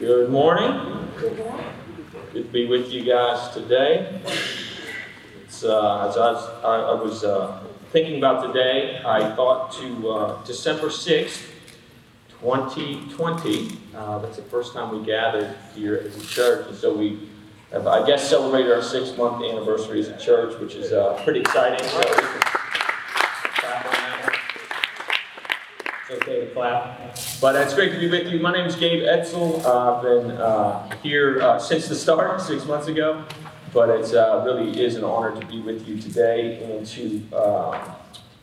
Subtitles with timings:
[0.00, 1.10] Good morning.
[1.18, 1.36] Good
[2.32, 4.22] to be with you guys today.
[5.44, 10.10] It's, uh, as I was, I, I was uh, thinking about today, I thought to
[10.10, 11.42] uh, December 6th,
[12.40, 13.76] 2020.
[13.94, 17.28] Uh, that's the first time we gathered here as a church, and so we
[17.70, 21.40] have, I guess, celebrated our six month anniversary as a church, which is uh, pretty
[21.40, 21.86] exciting.
[21.86, 22.00] So
[26.10, 27.16] okay to clap.
[27.40, 28.40] But it's great to be with you.
[28.40, 29.64] My name is Gabe Etzel.
[29.64, 33.24] Uh, I've been uh, here uh, since the start, six months ago.
[33.72, 37.94] But it uh, really is an honor to be with you today and to uh,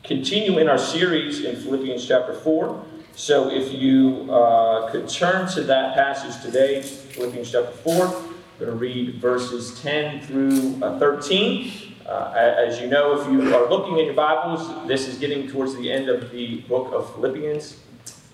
[0.02, 2.84] continue in our series in Philippians chapter 4.
[3.14, 8.12] So if you uh, could turn to that passage today, Philippians chapter 4, I'm
[8.58, 11.87] going to read verses 10 through uh, 13.
[12.08, 15.76] Uh, as you know, if you are looking at your Bibles, this is getting towards
[15.76, 17.76] the end of the book of Philippians.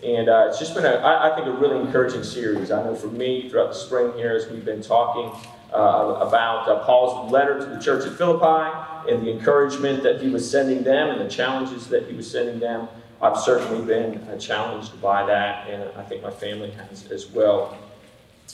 [0.05, 2.71] And uh, it's just been, a, I, I think, a really encouraging series.
[2.71, 5.33] I know for me, throughout the spring here, as we've been talking
[5.73, 10.29] uh, about uh, Paul's letter to the church at Philippi and the encouragement that he
[10.29, 12.87] was sending them and the challenges that he was sending them,
[13.21, 17.77] I've certainly been uh, challenged by that, and I think my family has as well.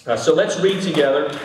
[0.07, 1.39] Uh, so let's read together,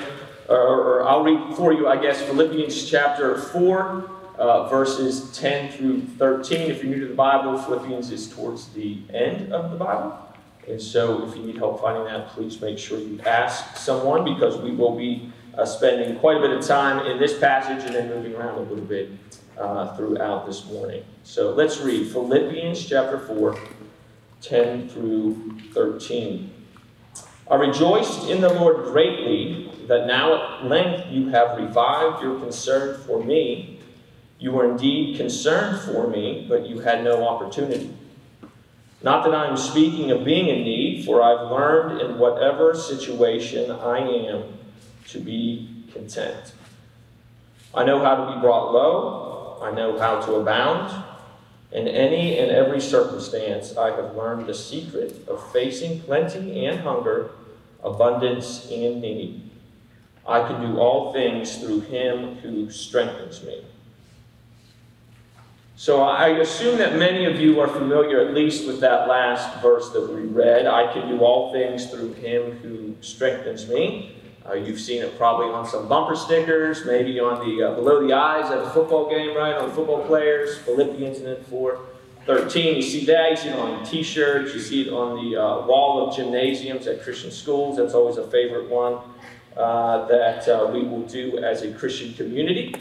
[0.50, 6.70] or, I'll read for you, I guess, Philippians chapter 4 uh, verses 10 through 13.
[6.70, 10.20] If you're new to the Bible, Philippians is towards the end of the Bible.
[10.68, 14.58] And so if you need help finding that, please make sure you ask someone because
[14.58, 18.10] we will be uh, spending quite a bit of time in this passage and then
[18.10, 19.12] moving around a little bit
[19.58, 21.04] uh, throughout this morning.
[21.23, 23.58] So let's read Philippians chapter 4,
[24.42, 26.52] 10 through 13.
[27.50, 33.00] I rejoiced in the Lord greatly that now at length you have revived your concern
[33.05, 33.80] for me.
[34.39, 37.95] You were indeed concerned for me, but you had no opportunity.
[39.02, 43.72] Not that I am speaking of being in need, for I've learned in whatever situation
[43.72, 44.44] I am
[45.09, 46.53] to be content.
[47.73, 51.04] I know how to be brought low, I know how to abound.
[51.71, 57.31] In any and every circumstance, I have learned the secret of facing plenty and hunger,
[57.83, 59.45] abundance and need.
[60.27, 63.63] I can do all things through him who strengthens me.
[65.77, 69.89] So I assume that many of you are familiar at least with that last verse
[69.89, 70.65] that we read.
[70.65, 74.15] I can do all things through him who strengthens me.
[74.47, 78.13] Uh, you've seen it probably on some bumper stickers, maybe on the uh, below the
[78.13, 79.55] eyes at a football game, right?
[79.55, 81.80] On football players, Philippians in 4
[82.25, 82.75] 13.
[82.75, 83.31] You see that.
[83.31, 84.53] You see it on t-shirts.
[84.53, 87.77] You see it on the uh, wall of gymnasiums at Christian schools.
[87.77, 88.99] That's always a favorite one
[89.58, 92.76] uh, that uh, we will do as a Christian community.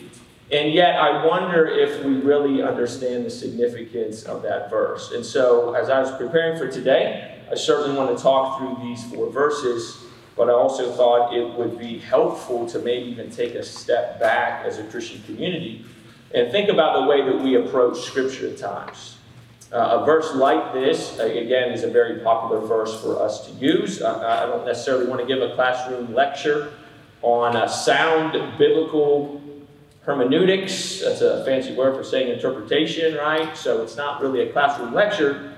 [0.52, 5.12] And yet, I wonder if we really understand the significance of that verse.
[5.12, 9.04] And so, as I was preparing for today, I certainly want to talk through these
[9.04, 10.04] four verses,
[10.36, 14.64] but I also thought it would be helpful to maybe even take a step back
[14.66, 15.84] as a Christian community
[16.34, 19.18] and think about the way that we approach Scripture at times.
[19.72, 24.02] Uh, a verse like this, again, is a very popular verse for us to use.
[24.02, 26.74] I, I don't necessarily want to give a classroom lecture
[27.22, 29.40] on a sound biblical
[30.02, 31.00] hermeneutics.
[31.00, 33.56] That's a fancy word for saying interpretation, right?
[33.56, 35.54] So it's not really a classroom lecture.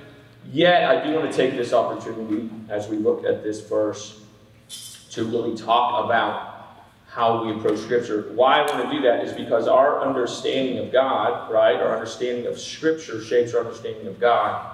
[0.53, 4.21] Yet, I do want to take this opportunity as we look at this verse
[5.11, 6.56] to really talk about
[7.17, 8.31] how we approach Scripture.
[8.35, 12.47] Why I want to do that is because our understanding of God, right, our understanding
[12.47, 14.71] of Scripture shapes our understanding of God.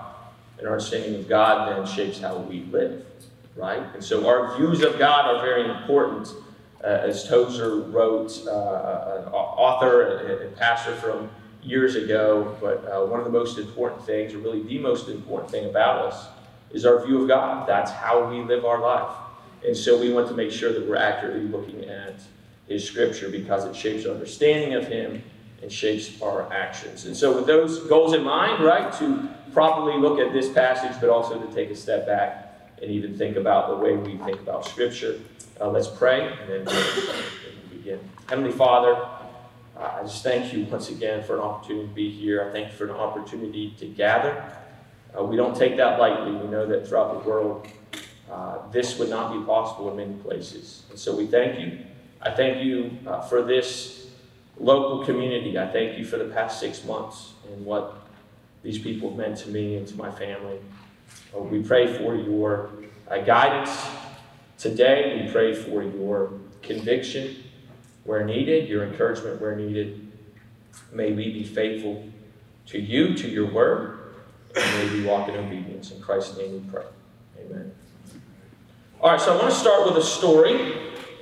[0.59, 3.07] And our understanding of God then shapes how we live,
[3.55, 3.85] right?
[3.95, 6.35] And so our views of God are very important
[6.83, 11.31] uh, as Tozer wrote, uh, an author and pastor from
[11.63, 15.49] years ago, but uh, one of the most important things, or really the most important
[15.49, 16.27] thing about us,
[16.73, 17.69] is our view of God.
[17.69, 19.17] That's how we live our life.
[19.67, 22.21] And so we want to make sure that we're accurately looking at
[22.67, 25.23] His Scripture because it shapes our understanding of Him
[25.63, 27.07] and shapes our actions.
[27.07, 31.09] And so, with those goals in mind, right, to properly look at this passage, but
[31.09, 34.67] also to take a step back and even think about the way we think about
[34.67, 35.21] Scripture.
[35.61, 37.23] Uh, let's pray and then we'll
[37.71, 38.01] begin.
[38.29, 38.95] Heavenly Father,
[39.77, 42.49] uh, I just thank you once again for an opportunity to be here.
[42.49, 44.45] I thank you for an opportunity to gather.
[45.17, 46.33] Uh, we don't take that lightly.
[46.33, 47.69] We know that throughout the world,
[48.33, 50.83] uh, this would not be possible in many places.
[50.91, 51.79] And so we thank you.
[52.21, 54.07] I thank you uh, for this
[54.59, 55.59] local community.
[55.59, 57.97] I thank you for the past six months and what
[58.63, 60.59] these people have meant to me and to my family.
[61.37, 62.71] Uh, we pray for your
[63.27, 63.87] guidance
[64.63, 67.43] Today, we pray for your conviction
[68.05, 70.13] where needed, your encouragement where needed.
[70.93, 72.09] May we be faithful
[72.67, 73.99] to you, to your word,
[74.55, 75.91] and may we walk in obedience.
[75.91, 76.85] In Christ's name we pray.
[77.41, 77.73] Amen.
[79.03, 80.75] All right, so I want to start with a story,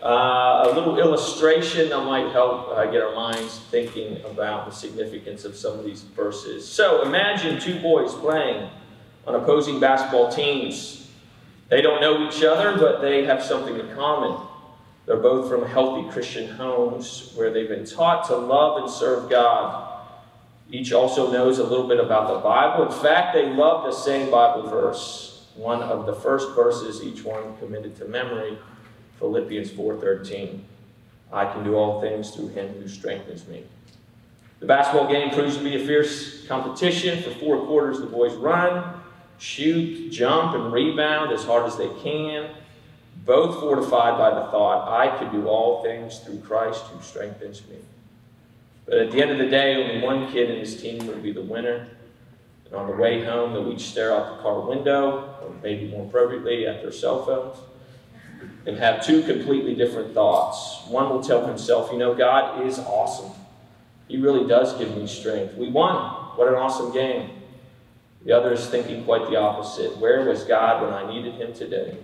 [0.02, 5.46] uh, a little illustration that might help uh, get our minds thinking about the significance
[5.46, 6.68] of some of these verses.
[6.68, 8.68] So imagine two boys playing
[9.26, 11.08] on opposing basketball teams.
[11.70, 14.46] They don't know each other, but they have something in common.
[15.06, 20.02] They're both from healthy Christian homes where they've been taught to love and serve God.
[20.70, 22.92] Each also knows a little bit about the Bible.
[22.92, 25.29] In fact, they love the same Bible verse
[25.60, 28.56] one of the first verses each one committed to memory,
[29.18, 30.64] Philippians 4:13.
[31.30, 33.64] I can do all things through him who strengthens me.
[34.60, 37.22] The basketball game proves to be a fierce competition.
[37.22, 39.00] For four quarters, the boys run,
[39.38, 42.50] shoot, jump, and rebound as hard as they can,
[43.24, 47.76] both fortified by the thought, I can do all things through Christ who strengthens me.
[48.86, 51.32] But at the end of the day, only one kid in his team will be
[51.32, 51.86] the winner.
[52.70, 56.06] And on the way home, they'll each stare out the car window, or maybe more
[56.06, 57.58] appropriately, at their cell phones,
[58.66, 60.86] and have two completely different thoughts.
[60.88, 63.32] One will tell himself, you know, God is awesome.
[64.08, 65.54] He really does give me strength.
[65.54, 65.96] We won.
[66.36, 67.30] What an awesome game.
[68.24, 69.96] The other is thinking quite the opposite.
[69.98, 71.96] Where was God when I needed him today?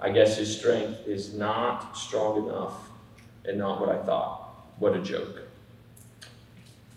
[0.00, 2.74] I guess his strength is not strong enough
[3.44, 4.54] and not what I thought.
[4.78, 5.42] What a joke.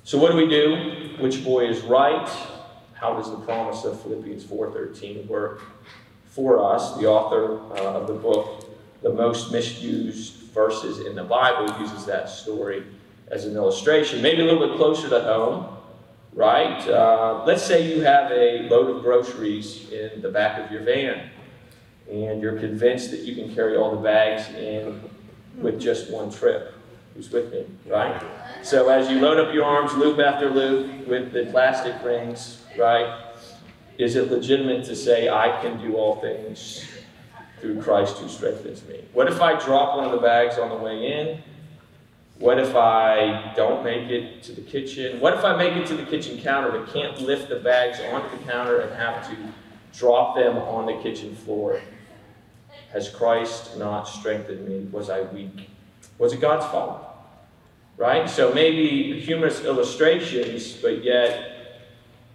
[0.03, 1.15] So what do we do?
[1.19, 2.29] Which boy is right?
[3.01, 5.63] How does the promise of Philippians 4.13 work
[6.27, 6.95] for us?
[6.97, 8.69] The author uh, of the book,
[9.01, 12.83] The Most Misused Verses in the Bible, uses that story
[13.29, 14.21] as an illustration.
[14.21, 15.77] Maybe a little bit closer to home,
[16.33, 16.87] right?
[16.87, 21.31] Uh, let's say you have a load of groceries in the back of your van,
[22.07, 25.01] and you're convinced that you can carry all the bags in
[25.57, 26.75] with just one trip.
[27.15, 28.23] Who's with me, right?
[28.61, 33.25] So as you load up your arms, loop after loop, with the plastic rings, right?
[33.97, 36.85] Is it legitimate to say, I can do all things
[37.59, 39.03] through Christ who strengthens me?
[39.13, 41.43] What if I drop one of the bags on the way in?
[42.39, 45.19] What if I don't make it to the kitchen?
[45.19, 48.35] What if I make it to the kitchen counter but can't lift the bags onto
[48.35, 49.37] the counter and have to
[49.95, 51.79] drop them on the kitchen floor?
[52.91, 54.87] Has Christ not strengthened me?
[54.91, 55.69] Was I weak?
[56.17, 57.05] Was it God's fault?
[57.95, 58.27] Right?
[58.27, 61.50] So maybe humorous illustrations, but yet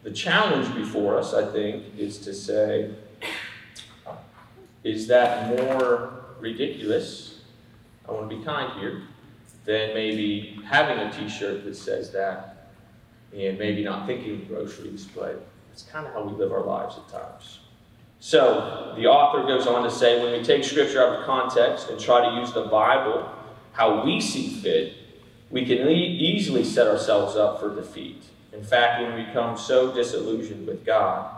[0.06, 2.94] the challenge before us, I think, is to say,
[4.84, 7.40] is that more ridiculous?
[8.08, 9.02] I want to be kind here
[9.64, 12.68] than maybe having a t shirt that says that
[13.32, 16.96] and maybe not thinking of groceries, but it's kind of how we live our lives
[16.98, 17.58] at times.
[18.20, 21.98] So, the author goes on to say when we take scripture out of context and
[21.98, 23.28] try to use the Bible
[23.72, 24.94] how we see fit,
[25.50, 28.22] we can e- easily set ourselves up for defeat.
[28.52, 31.30] In fact, when we become so disillusioned with God,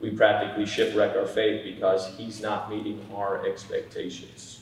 [0.00, 4.60] we practically shipwreck our faith because He's not meeting our expectations.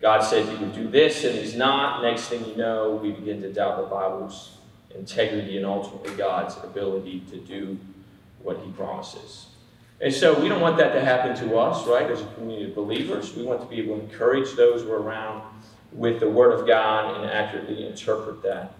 [0.00, 2.02] God said He would do this, and He's not.
[2.02, 4.58] Next thing you know, we begin to doubt the Bible's
[4.94, 7.78] integrity and ultimately God's ability to do
[8.42, 9.46] what He promises.
[10.00, 12.74] And so we don't want that to happen to us, right, as a community of
[12.74, 13.34] believers.
[13.34, 15.42] We want to be able to encourage those we're around
[15.94, 18.74] with the Word of God and accurately interpret that.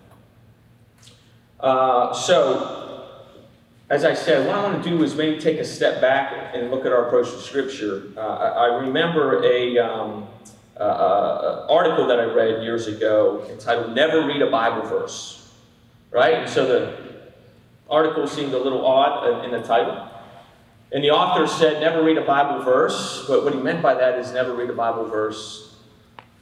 [1.61, 3.23] Uh, so,
[3.89, 6.71] as I said, what I want to do is maybe take a step back and
[6.71, 8.09] look at our approach to Scripture.
[8.17, 10.27] Uh, I, I, remember a um,
[10.77, 15.53] uh, uh, article that I read years ago entitled "Never Read a Bible Verse,"
[16.11, 16.35] right?
[16.35, 17.15] And so the
[17.89, 20.11] article seemed a little odd in the title.
[20.93, 24.17] And the author said, never read a Bible verse, but what he meant by that
[24.17, 25.74] is never read a Bible verse,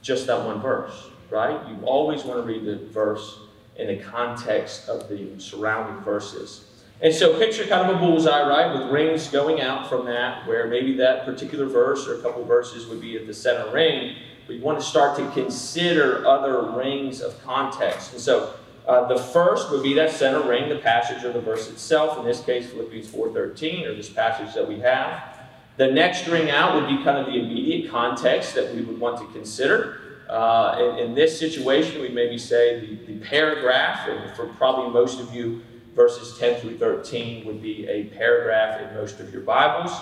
[0.03, 1.67] just that one verse, right?
[1.69, 3.39] You always want to read the verse
[3.77, 6.67] in the context of the surrounding verses.
[7.01, 10.69] And so picture kind of a bullseye, right, with rings going out from that, where
[10.69, 14.17] maybe that particular verse or a couple verses would be at the center ring.
[14.47, 18.13] But you want to start to consider other rings of context.
[18.13, 18.55] And so
[18.87, 22.19] uh, the first would be that center ring, the passage or the verse itself.
[22.19, 25.32] In this case, Philippians 4.13, or this passage that we have.
[25.77, 29.19] The next ring out would be kind of the immediate context that we would want
[29.19, 29.99] to consider.
[30.29, 35.21] Uh, in, in, this situation, we maybe say the, the paragraph, and for probably most
[35.21, 35.63] of you,
[35.95, 39.93] verses 10 through 13 would be a paragraph in most of your Bibles.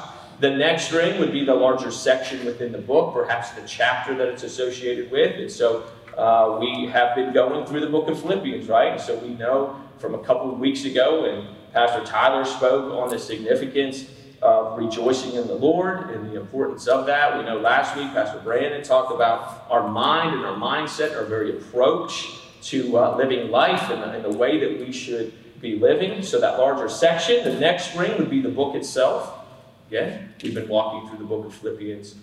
[0.41, 4.29] The next ring would be the larger section within the book, perhaps the chapter that
[4.29, 5.37] it's associated with.
[5.37, 5.85] And so
[6.17, 8.93] uh, we have been going through the book of Philippians, right?
[8.93, 13.11] And so we know from a couple of weeks ago when Pastor Tyler spoke on
[13.11, 14.07] the significance
[14.43, 17.37] of rejoicing in the Lord and the importance of that.
[17.37, 21.57] We know last week Pastor Brandon talked about our mind and our mindset, our very
[21.57, 22.29] approach
[22.63, 26.23] to uh, living life and the, and the way that we should be living.
[26.23, 29.45] So that larger section, the next ring would be the book itself.
[29.89, 32.15] Again, we've been walking through the book of Philippians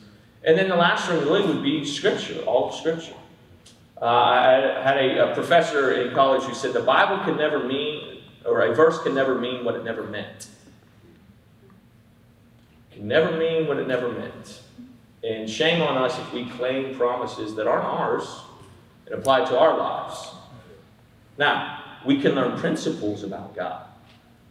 [0.43, 3.13] And then the last ring really would be Scripture, all of Scripture.
[4.01, 8.21] Uh, I had a, a, professor in college who said the Bible can never mean,
[8.45, 10.49] or a verse can never mean what it never meant.
[12.97, 14.61] Can never mean what it never meant.
[15.23, 18.41] And shame on us if we claim promises that aren't ours
[19.05, 20.31] and apply to our lives.
[21.37, 23.85] Now, we can learn principles about God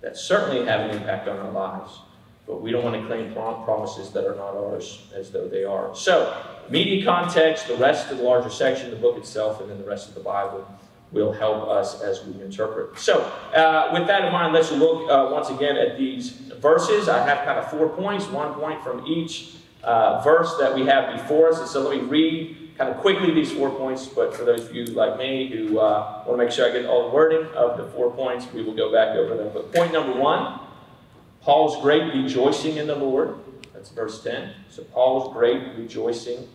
[0.00, 1.98] that certainly have an impact on our lives,
[2.46, 5.92] but we don't want to claim promises that are not ours as though they are.
[5.96, 9.88] So, media context, the rest of the larger section, the book itself, and then the
[9.88, 10.68] rest of the Bible
[11.16, 12.98] will help us as we interpret.
[12.98, 13.22] So,
[13.54, 17.08] uh, with that in mind, let's look uh, once again at these verses.
[17.08, 21.16] I have kind of four points, one point from each uh, verse that we have
[21.16, 21.58] before us.
[21.58, 24.06] And so, let me read kind of quickly these four points.
[24.06, 26.84] But for those of you like me who uh, want to make sure I get
[26.84, 29.50] all the wording of the four points, we will go back over them.
[29.52, 30.60] But point number one
[31.40, 33.36] Paul's great rejoicing in the Lord.
[33.72, 34.52] That's verse 10.
[34.68, 36.48] So, Paul's great rejoicing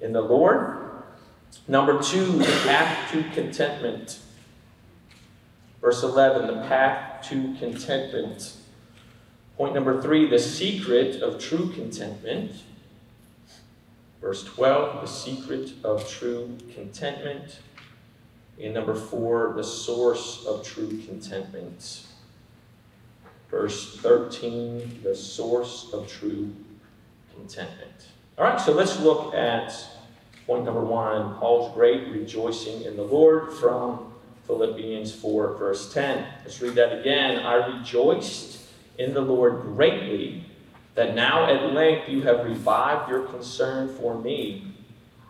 [0.00, 0.89] in the Lord.
[1.68, 4.18] Number two, the path to contentment.
[5.80, 8.56] Verse 11, the path to contentment.
[9.56, 12.52] Point number three, the secret of true contentment.
[14.20, 17.60] Verse 12, the secret of true contentment.
[18.62, 22.06] And number four, the source of true contentment.
[23.50, 26.54] Verse 13, the source of true
[27.34, 28.08] contentment.
[28.36, 29.74] All right, so let's look at
[30.50, 34.12] point number one Paul's great rejoicing in the Lord from
[34.48, 36.26] Philippians 4, verse 10.
[36.42, 37.38] Let's read that again.
[37.38, 38.60] I rejoiced
[38.98, 40.44] in the Lord greatly
[40.96, 44.74] that now at length you have revived your concern for me.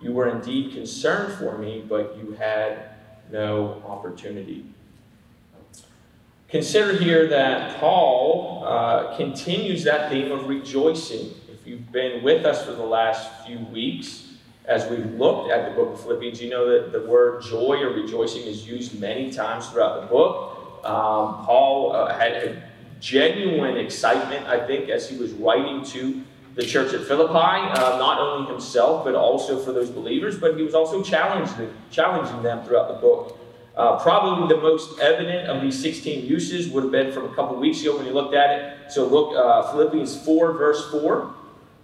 [0.00, 2.92] You were indeed concerned for me, but you had
[3.30, 4.64] no opportunity.
[6.48, 12.64] Consider here that Paul uh, continues that theme of rejoicing If you've been with us
[12.64, 14.28] for the last few weeks,
[14.66, 17.90] as we've looked at the book of Philippians, you know that the word joy or
[17.90, 20.82] rejoicing is used many times throughout the book.
[20.84, 22.62] Um, Paul uh, had a
[23.00, 26.22] genuine excitement, I think, as he was writing to
[26.54, 30.62] the church at Philippi, uh, not only himself, but also for those believers, but he
[30.62, 33.38] was also challenging, challenging them throughout the book.
[33.76, 37.56] Uh, probably the most evident of these 16 uses would have been from a couple
[37.56, 38.92] weeks ago when you looked at it.
[38.92, 41.34] So look, uh, Philippians 4, verse 4.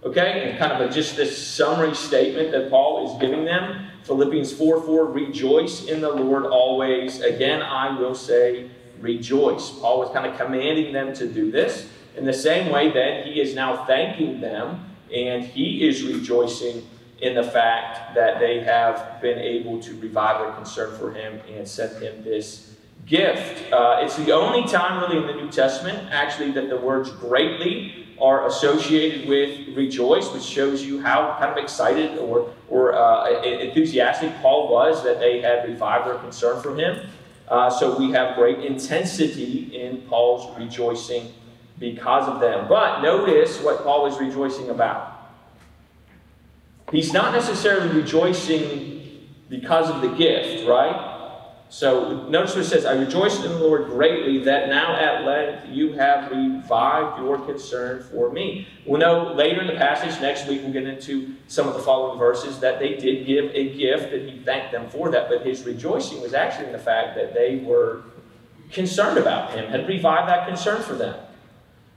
[0.03, 3.87] Okay, and kind of a, just this summary statement that Paul is giving them.
[4.03, 7.21] Philippians 4 4, rejoice in the Lord always.
[7.21, 9.71] Again, I will say, rejoice.
[9.71, 11.89] Paul was kind of commanding them to do this.
[12.15, 16.87] In the same way, then, he is now thanking them, and he is rejoicing
[17.21, 21.67] in the fact that they have been able to revive their concern for him and
[21.67, 22.75] send him this
[23.07, 23.71] gift.
[23.73, 28.06] Uh, it's the only time, really, in the New Testament, actually, that the words greatly
[28.19, 34.33] are associated with rejoice, which shows you how kind of excited or, or uh, enthusiastic
[34.41, 37.07] Paul was that they had revived their concern for him.
[37.47, 41.31] Uh, so we have great intensity in Paul's rejoicing
[41.79, 42.67] because of them.
[42.67, 45.13] But notice what Paul is rejoicing about.
[46.91, 51.06] He's not necessarily rejoicing because of the gift, right?
[51.69, 55.67] So notice what it says, I rejoice in the Lord greatly that now at length
[55.69, 58.67] you have revived your concern for me.
[58.85, 62.17] We'll know later in the passage, next week we'll get into some of the following
[62.17, 65.27] verses, that they did give a gift and he thanked them for that.
[65.27, 68.03] But his rejoicing was actually in the fact that they were
[68.71, 71.19] concerned about him, had revived that concern for them.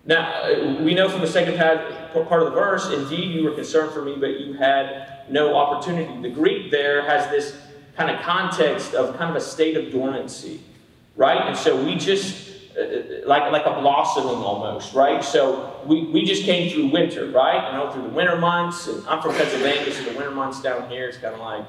[0.04, 4.02] Now, we know from the second part of the verse, indeed you were concerned for
[4.02, 6.20] me, but you had no opportunity.
[6.22, 7.56] The Greek there has this
[7.96, 10.60] kind of context of kind of a state of dormancy,
[11.16, 11.48] right?
[11.48, 15.22] And so we just, uh, uh, like, like a blossoming almost, right?
[15.22, 17.70] So we, we just came through winter, right?
[17.70, 18.86] You know, through the winter months.
[18.86, 21.64] And I'm from Pennsylvania, so the winter months down here is kind of like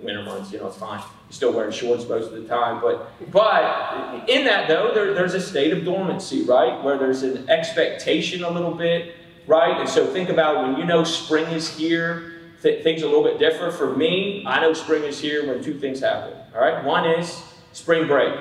[0.00, 0.98] winter months, you know, it's fine.
[0.98, 2.80] You're still wearing shorts most of the time.
[2.80, 6.82] But, but in that, though, there, there's a state of dormancy, right?
[6.82, 9.14] Where there's an expectation a little bit,
[9.46, 9.78] right?
[9.78, 12.35] And so think about when you know spring is here
[12.66, 13.74] th- things a little bit different.
[13.74, 16.36] For me, I know spring is here when two things happen.
[16.54, 17.42] All right, one is
[17.72, 18.34] spring break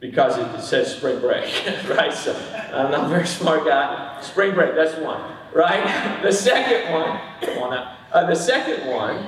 [0.00, 1.44] because it, it says spring break,
[1.88, 2.12] right?
[2.12, 2.36] So
[2.72, 4.20] I'm not a very smart guy.
[4.20, 5.20] Spring break, that's one,
[5.54, 6.20] right?
[6.22, 7.96] The second one, come on.
[8.12, 9.26] Uh, the second one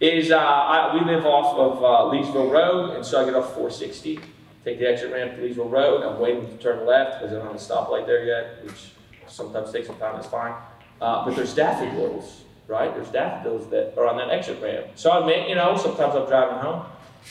[0.00, 3.48] is uh, I, we live off of uh, Leesville Road, and so I get off
[3.54, 4.20] 460,
[4.64, 6.02] take the exit ramp to Leesville Road.
[6.02, 8.92] I'm waiting to turn left because I don't have a stoplight there yet, which
[9.26, 10.16] sometimes takes some time.
[10.16, 10.54] It's fine.
[11.00, 12.94] Uh, but there's daffodils right?
[12.94, 14.86] There's daffodils that are on that exit ramp.
[14.94, 16.86] So I admit, you know, sometimes I'm driving home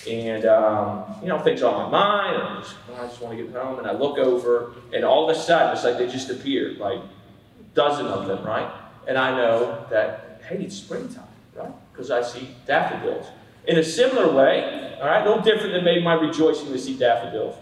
[0.07, 2.35] and, um, you know, things on my mind.
[2.35, 3.79] And I just, I just want to get home.
[3.79, 6.99] And I look over and all of a sudden, it's like they just appear, like
[7.73, 8.69] dozen of them, right?
[9.07, 11.23] And I know that, hey, it's springtime,
[11.55, 11.71] right?
[11.93, 13.27] Because I see daffodils.
[13.65, 17.55] In a similar way, all right, no different than maybe my rejoicing to see daffodils.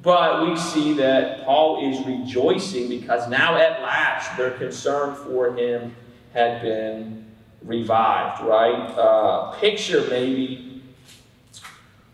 [0.00, 5.94] But we see that Paul is rejoicing because now at last their concern for him
[6.32, 7.26] had been
[7.62, 8.90] revived, right?
[8.96, 10.82] Uh, picture maybe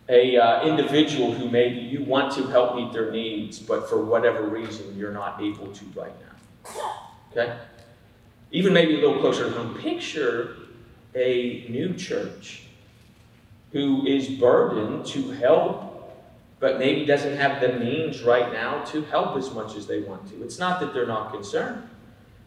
[0.09, 4.43] a uh, individual who maybe you want to help meet their needs, but for whatever
[4.43, 6.93] reason you're not able to right now.
[7.33, 7.59] Okay?
[8.51, 9.75] Even maybe a little closer to home.
[9.79, 10.57] Picture
[11.15, 12.65] a new church
[13.73, 15.95] who is burdened to help
[16.65, 20.27] but maybe doesn't have the means right now to help as much as they want
[20.31, 20.43] to.
[20.43, 21.87] It's not that they're not concerned.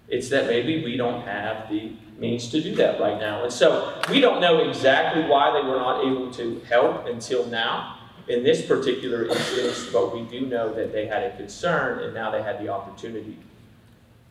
[0.07, 3.43] It's that maybe we don't have the means to do that right now.
[3.43, 7.97] And so we don't know exactly why they were not able to help until now
[8.27, 12.29] in this particular instance, but we do know that they had a concern and now
[12.31, 13.37] they had the opportunity.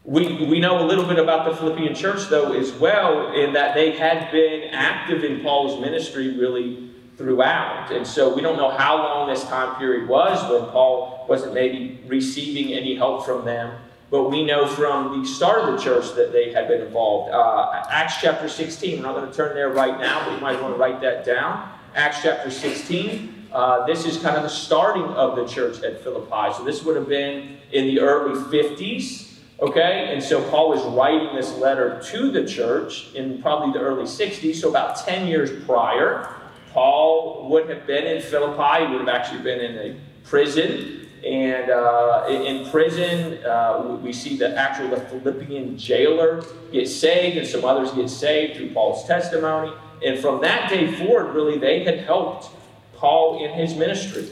[0.05, 3.75] We, we know a little bit about the Philippian church, though, as well, in that
[3.75, 7.91] they had been active in Paul's ministry really throughout.
[7.91, 12.01] And so we don't know how long this time period was when Paul wasn't maybe
[12.07, 13.77] receiving any help from them.
[14.11, 17.33] But we know from the start of the church that they had been involved.
[17.33, 20.61] Uh, Acts chapter 16, we're not going to turn there right now, but you might
[20.63, 21.73] want to write that down.
[21.95, 26.53] Acts chapter 16, uh, this is kind of the starting of the church at Philippi.
[26.57, 29.25] So this would have been in the early 50s.
[29.59, 34.05] Okay, and so Paul was writing this letter to the church in probably the early
[34.05, 36.33] 60s, so about 10 years prior.
[36.73, 41.71] Paul would have been in Philippi, he would have actually been in a prison and
[41.71, 47.65] uh, in prison, uh, we see the actual the Philippian jailer get saved, and some
[47.65, 49.73] others get saved through Paul's testimony.
[50.05, 52.51] And from that day forward, really, they had helped
[52.95, 54.29] Paul in his ministry.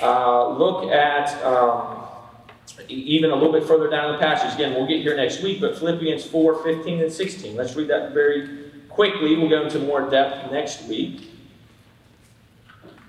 [0.00, 2.04] Uh, look at um,
[2.88, 4.54] even a little bit further down the passage.
[4.54, 7.56] Again, we'll get here next week, but Philippians 4 15 and 16.
[7.56, 9.36] Let's read that very quickly.
[9.36, 11.27] We'll go into more depth next week.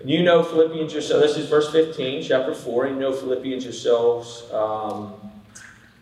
[0.05, 1.27] You know Philippians yourselves.
[1.27, 2.88] This is verse 15, chapter 4.
[2.88, 4.49] You know Philippians yourselves.
[4.53, 5.13] Um,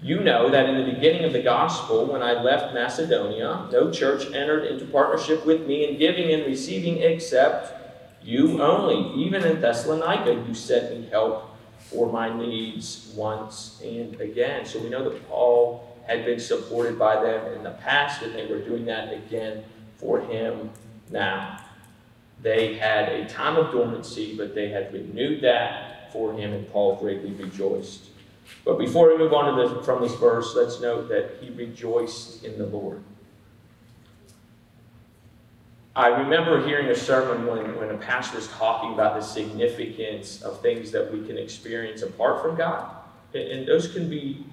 [0.03, 4.27] you know that in the beginning of the gospel, when I left Macedonia, no church
[4.27, 7.73] entered into partnership with me in giving and receiving except
[8.21, 9.19] you only.
[9.19, 14.63] Even in Thessalonica, you sent me help for my needs once and again.
[14.67, 18.45] So we know that Paul had been supported by them in the past, and they
[18.45, 19.63] were doing that again
[19.97, 20.69] for him
[21.09, 21.63] now.
[22.41, 26.95] They had a time of dormancy, but they had renewed that for him, and Paul
[26.95, 28.09] greatly rejoiced.
[28.63, 32.57] But before we move on this, from this verse, let's note that he rejoiced in
[32.57, 33.01] the Lord.
[35.95, 40.61] I remember hearing a sermon when, when a pastor was talking about the significance of
[40.61, 42.91] things that we can experience apart from God.
[43.33, 44.45] And those can be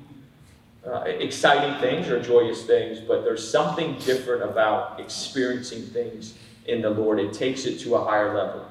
[0.86, 6.34] uh, exciting things or joyous things, but there's something different about experiencing things
[6.66, 7.18] in the Lord.
[7.18, 8.66] It takes it to a higher level.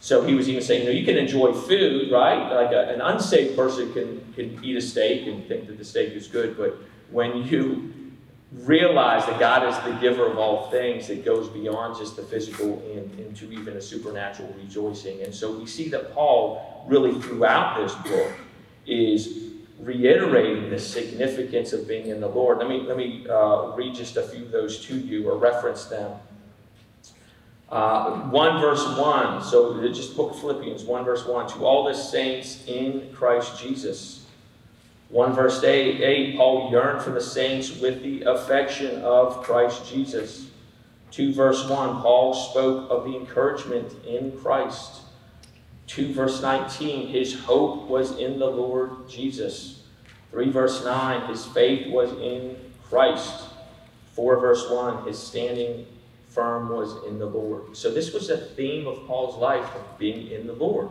[0.00, 2.52] So he was even saying, you know, you can enjoy food, right?
[2.52, 6.12] Like a, an unsaved person can, can eat a steak and think that the steak
[6.12, 6.76] is good, but
[7.10, 7.92] when you
[8.52, 12.82] realize that God is the giver of all things, it goes beyond just the physical
[12.94, 15.22] and into even a supernatural rejoicing.
[15.22, 18.32] And so we see that Paul, really throughout this book,
[18.86, 19.44] is
[19.80, 22.58] reiterating the significance of being in the Lord.
[22.58, 25.86] Let me, let me uh, read just a few of those to you or reference
[25.86, 26.12] them.
[27.74, 32.64] Uh, 1 verse 1, so just book Philippians, 1 verse 1, to all the saints
[32.68, 34.26] in Christ Jesus.
[35.08, 40.46] 1 verse 8, 8, Paul yearned for the saints with the affection of Christ Jesus.
[41.10, 45.00] 2 verse 1, Paul spoke of the encouragement in Christ.
[45.88, 49.82] 2 verse 19, his hope was in the Lord Jesus.
[50.30, 53.46] 3 verse 9, his faith was in Christ.
[54.12, 55.88] 4 verse 1, his standing
[56.34, 57.76] firm was in the Lord.
[57.76, 60.88] So this was a theme of Paul's life of being in the Lord,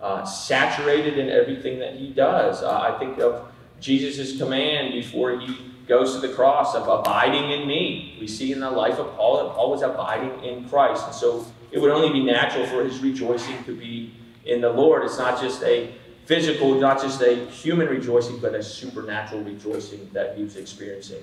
[0.00, 2.62] uh, saturated in everything that he does.
[2.62, 7.68] Uh, I think of Jesus' command before he goes to the cross of abiding in
[7.68, 8.16] me.
[8.18, 11.04] We see in the life of Paul that Paul was abiding in Christ.
[11.06, 14.14] And so it would only be natural for his rejoicing to be
[14.46, 15.04] in the Lord.
[15.04, 20.36] It's not just a physical, not just a human rejoicing, but a supernatural rejoicing that
[20.36, 21.22] he was experiencing.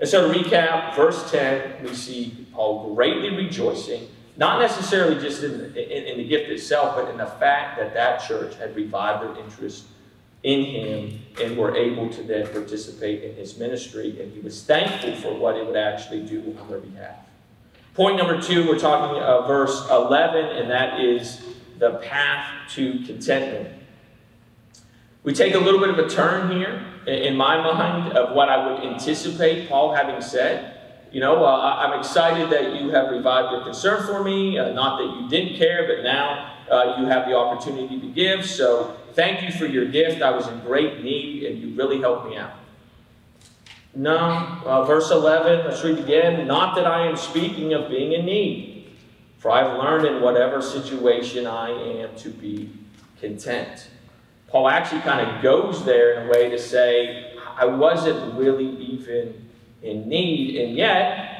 [0.00, 5.52] And so to recap, verse 10, we see Paul greatly rejoicing, not necessarily just in,
[5.76, 9.44] in, in, the gift itself, but in the fact that that church had revived their
[9.44, 9.84] interest
[10.42, 14.20] in him and were able to then participate in his ministry.
[14.20, 17.16] And he was thankful for what it would actually do on their behalf.
[17.94, 21.42] Point number two, we're talking uh, verse 11, and that is
[21.78, 23.70] the path to contentment.
[25.22, 28.66] We take a little bit of a turn here in my mind of what I
[28.66, 30.75] would anticipate Paul having said.
[31.16, 34.58] You know, uh, I'm excited that you have revived your concern for me.
[34.58, 38.44] Uh, not that you didn't care, but now uh, you have the opportunity to give.
[38.44, 40.20] So thank you for your gift.
[40.20, 42.52] I was in great need, and you really helped me out.
[43.94, 44.18] No.
[44.18, 46.46] Uh, verse 11, let's read again.
[46.46, 48.94] Not that I am speaking of being in need,
[49.38, 52.70] for I've learned in whatever situation I am to be
[53.22, 53.88] content.
[54.48, 59.45] Paul actually kind of goes there in a way to say, I wasn't really even
[59.86, 61.36] in need, and yet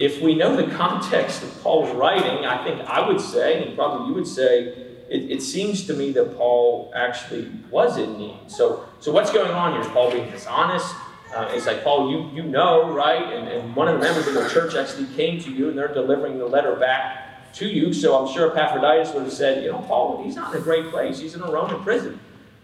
[0.00, 4.08] if we know the context of Paul's writing, I think I would say, and probably
[4.08, 4.68] you would say,
[5.10, 8.38] it, it, seems to me that Paul actually was in need.
[8.46, 9.82] So, so what's going on here?
[9.82, 10.94] Is Paul being dishonest?
[11.34, 13.22] Uh, it's like, Paul, you, you know, right?
[13.32, 15.92] And, and one of the members of the church actually came to you and they're
[15.92, 17.92] delivering the letter back to you.
[17.92, 20.86] So I'm sure Epaphroditus would have said, you know, Paul, he's not in a great
[20.86, 21.18] place.
[21.18, 22.18] He's in a Roman prison.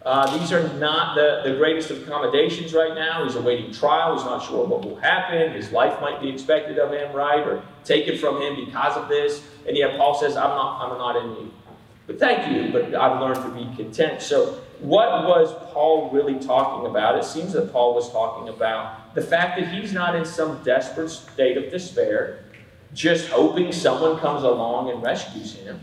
[0.07, 3.25] Uh, these are not the, the greatest of accommodations right now.
[3.25, 4.14] He's awaiting trial.
[4.14, 5.51] He's not sure what will happen.
[5.51, 7.45] His life might be expected of him, right?
[7.45, 9.42] Or taken from him because of this.
[9.66, 11.53] And yet Paul says, I'm not, I'm not in need.
[12.07, 14.23] But thank you, but I've learned to be content.
[14.23, 17.19] So, what was Paul really talking about?
[17.19, 21.09] It seems that Paul was talking about the fact that he's not in some desperate
[21.09, 22.45] state of despair,
[22.95, 25.81] just hoping someone comes along and rescues him.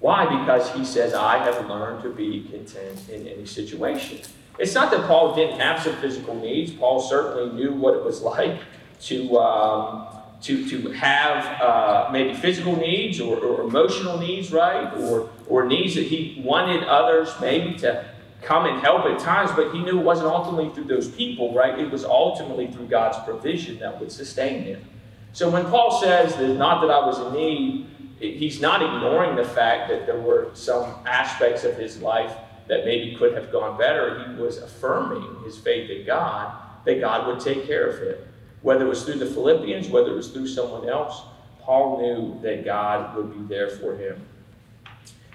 [0.00, 0.24] Why?
[0.40, 4.20] Because he says, I have learned to be content in any situation.
[4.58, 6.72] It's not that Paul didn't have some physical needs.
[6.72, 8.60] Paul certainly knew what it was like
[9.02, 10.06] to, um,
[10.42, 14.92] to, to have uh, maybe physical needs or, or, emotional needs, right?
[14.98, 18.04] Or, or needs that he wanted others maybe to
[18.42, 21.78] come and help at times, but he knew it wasn't ultimately through those people, right?
[21.78, 24.84] It was ultimately through God's provision that would sustain him.
[25.32, 27.86] So when Paul says that not that I was in need,
[28.18, 32.32] he's not ignoring the fact that there were some aspects of his life
[32.66, 34.28] that maybe could have gone better.
[34.28, 36.52] He was affirming his faith in God,
[36.84, 38.16] that God would take care of him.
[38.62, 41.22] Whether it was through the Philippians, whether it was through someone else,
[41.60, 44.26] Paul knew that God would be there for him.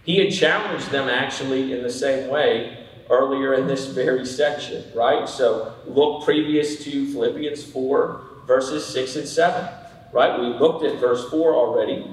[0.03, 5.27] He had challenged them actually in the same way earlier in this very section, right?
[5.27, 9.69] So look previous to Philippians 4, verses 6 and 7,
[10.11, 10.39] right?
[10.39, 12.12] We looked at verse 4 already.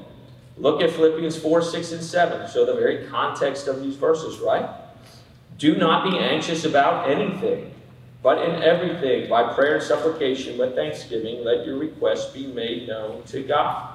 [0.61, 2.51] Look at Philippians 4, 6, and 7.
[2.51, 4.69] Show the very context of these verses, right?
[5.57, 7.73] Do not be anxious about anything,
[8.23, 13.23] but in everything, by prayer and supplication, with thanksgiving, let your requests be made known
[13.25, 13.91] to God.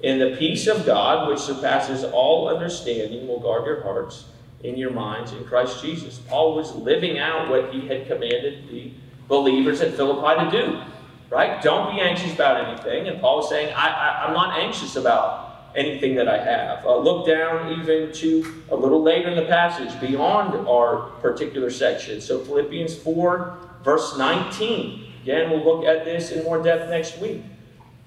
[0.00, 4.26] In the peace of God, which surpasses all understanding, will guard your hearts
[4.62, 6.18] and your minds in Christ Jesus.
[6.18, 8.92] Paul was living out what he had commanded the
[9.28, 10.82] believers at Philippi to do,
[11.30, 11.62] right?
[11.62, 13.08] Don't be anxious about anything.
[13.08, 15.45] And Paul was saying, I, I, I'm not anxious about
[15.76, 16.84] anything that I have.
[16.84, 22.20] Uh, look down even to a little later in the passage, beyond our particular section.
[22.20, 25.12] So, Philippians 4, verse 19.
[25.22, 27.42] Again, we'll look at this in more depth next week.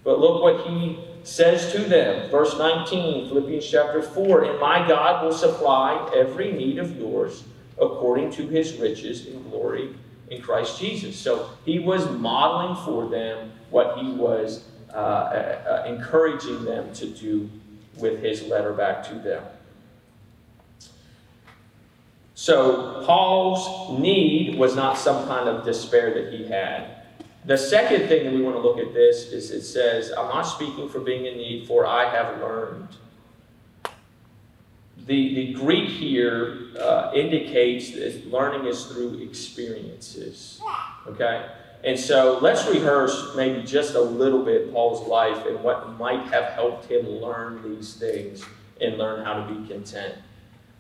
[0.04, 2.32] But look what he says to them.
[2.32, 7.44] Verse 19, Philippians chapter 4 And my God will supply every need of yours
[7.80, 9.96] according to his riches in glory
[10.30, 11.16] in Christ Jesus.
[11.16, 17.48] So, he was modeling for them what he was uh, uh, encouraging them to do
[18.00, 19.44] with his letter back to them.
[22.36, 27.00] So, Paul's need was not some kind of despair that he had.
[27.46, 30.44] The second thing that we want to look at this is it says, I'm not
[30.44, 32.90] speaking for being in need, for I have learned.
[35.06, 40.62] The, the Greek here uh, indicates that learning is through experiences.
[41.08, 41.50] Okay?
[41.84, 46.54] And so let's rehearse maybe just a little bit Paul's life and what might have
[46.54, 48.44] helped him learn these things
[48.82, 50.16] and learn how to be content.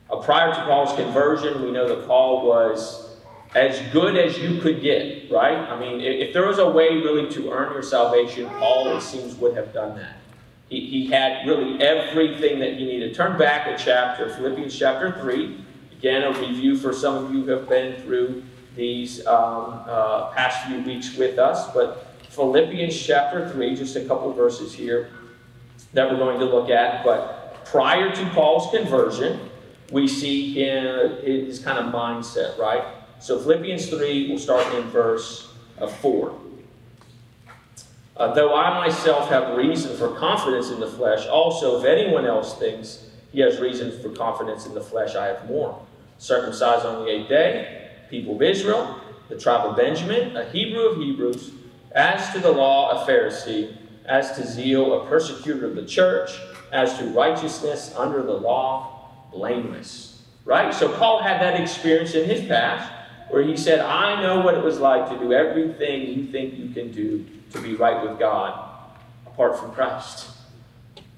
[0.09, 3.17] Uh, prior to Paul's conversion, we know that Paul was
[3.55, 5.57] as good as you could get, right?
[5.57, 9.01] I mean, if, if there was a way really to earn your salvation, Paul, it
[9.01, 10.17] seems, would have done that.
[10.69, 13.15] He, he had really everything that he needed.
[13.15, 15.65] Turn back a chapter, Philippians chapter 3.
[15.93, 18.43] Again, a review for some of you who have been through
[18.75, 21.71] these um, uh, past few weeks with us.
[21.73, 25.09] But Philippians chapter 3, just a couple verses here
[25.93, 27.03] that we're going to look at.
[27.03, 29.49] But prior to Paul's conversion,
[29.91, 32.83] we see him, his kind of mindset, right?
[33.19, 36.39] So Philippians 3, we'll start in verse uh, 4.
[38.15, 42.57] Uh, though I myself have reason for confidence in the flesh, also if anyone else
[42.59, 45.81] thinks he has reason for confidence in the flesh, I have more.
[46.17, 50.97] Circumcised on the eighth day, people of Israel, the tribe of Benjamin, a Hebrew of
[50.97, 51.51] Hebrews,
[51.91, 56.31] as to the law, a Pharisee, as to zeal, a persecutor of the church,
[56.71, 60.23] as to righteousness under the law, blameless.
[60.45, 60.73] Right?
[60.73, 62.91] So Paul had that experience in his past
[63.29, 66.69] where he said, I know what it was like to do everything you think you
[66.69, 68.67] can do to be right with God
[69.27, 70.31] apart from Christ.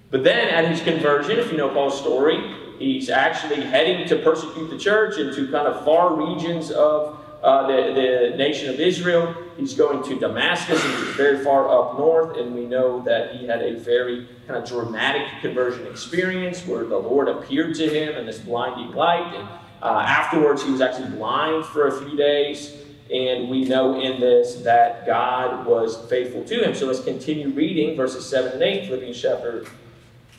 [0.09, 4.69] But then at his conversion, if you know Paul's story, he's actually heading to persecute
[4.69, 9.35] the church into kind of far regions of uh, the, the nation of Israel.
[9.57, 13.47] He's going to Damascus, which is very far up north, and we know that he
[13.47, 18.25] had a very kind of dramatic conversion experience where the Lord appeared to him in
[18.25, 19.33] this blinding light.
[19.35, 19.47] And
[19.81, 22.77] uh, afterwards, he was actually blind for a few days.
[23.11, 26.73] And we know in this that God was faithful to him.
[26.73, 29.65] So let's continue reading verses 7 and 8, Philippians chapter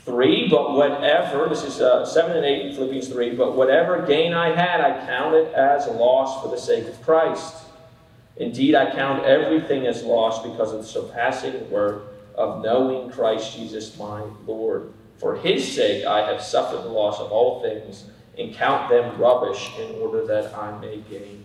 [0.05, 0.49] 3.
[0.49, 4.49] But whatever, this is uh, 7 and 8 in Philippians 3, but whatever gain I
[4.49, 7.55] had, I counted it as loss for the sake of Christ.
[8.37, 12.03] Indeed, I count everything as loss because of the surpassing worth
[12.35, 14.93] of knowing Christ Jesus my Lord.
[15.19, 18.07] For his sake I have suffered the loss of all things
[18.39, 21.45] and count them rubbish in order that I may gain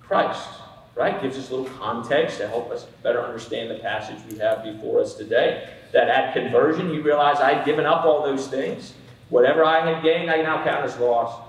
[0.00, 0.48] Christ.
[0.94, 1.20] Right?
[1.20, 5.00] Gives us a little context to help us better understand the passage we have before
[5.00, 5.68] us today.
[5.92, 8.94] That at conversion, he realized I had given up all those things.
[9.30, 11.40] Whatever I had gained, I now count as loss,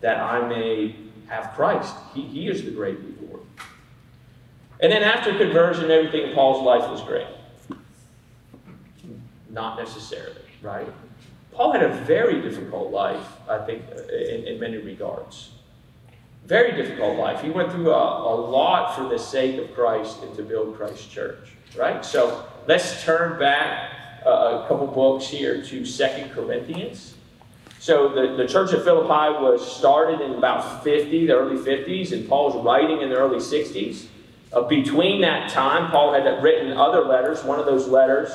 [0.00, 0.96] that I may
[1.28, 1.94] have Christ.
[2.14, 3.42] He, he is the great reward.
[4.80, 7.26] And then after conversion, everything in Paul's life was great.
[9.50, 10.88] Not necessarily, right?
[11.52, 15.50] Paul had a very difficult life, I think, in, in many regards.
[16.46, 17.40] Very difficult life.
[17.40, 21.06] He went through a, a lot for the sake of Christ and to build Christ's
[21.06, 22.04] church, right?
[22.04, 23.90] So let's turn back
[24.24, 27.14] uh, a couple books here to Second Corinthians.
[27.78, 32.26] So the, the church of Philippi was started in about 50, the early 50s, and
[32.26, 34.06] Paul's writing in the early 60s.
[34.52, 37.44] Uh, between that time, Paul had written other letters.
[37.44, 38.30] One of those letters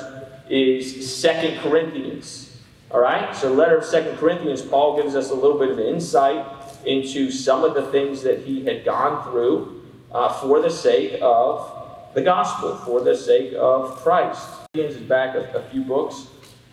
[0.48, 2.60] is Second Corinthians.
[2.92, 3.34] All right?
[3.34, 6.46] So, letter of Second Corinthians, Paul gives us a little bit of insight
[6.84, 11.79] into some of the things that he had gone through uh, for the sake of
[12.14, 14.48] the gospel, for the sake of Christ.
[14.74, 16.28] Is back a, a few books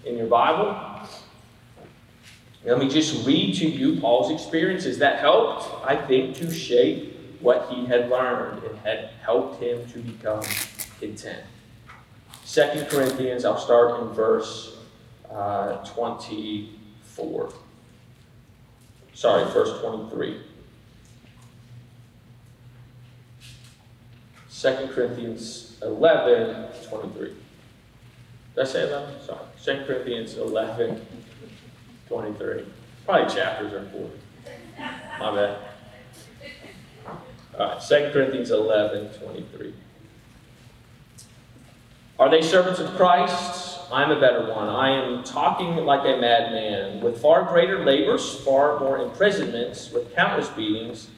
[0.05, 0.79] in your Bible.
[2.63, 7.69] Let me just read to you Paul's experiences that helped, I think, to shape what
[7.69, 10.43] he had learned and had helped him to become
[10.99, 11.43] content.
[12.43, 14.77] Second Corinthians, I'll start in verse
[15.31, 17.53] uh, 24.
[19.13, 20.41] Sorry, verse 23.
[24.59, 27.27] 2 Corinthians 11, 23.
[27.27, 27.37] Did
[28.57, 29.21] I say 11?
[29.21, 29.39] Sorry.
[29.63, 31.05] 2 Corinthians 11,
[32.07, 32.65] 23.
[33.05, 34.09] Probably chapters are 40.
[35.19, 35.59] My bad.
[37.59, 39.73] All right, 2 Corinthians 11, 23.
[42.17, 43.79] Are they servants of Christ?
[43.91, 44.67] I'm a better one.
[44.69, 50.49] I am talking like a madman, with far greater labors, far more imprisonments, with countless
[50.49, 51.09] beatings,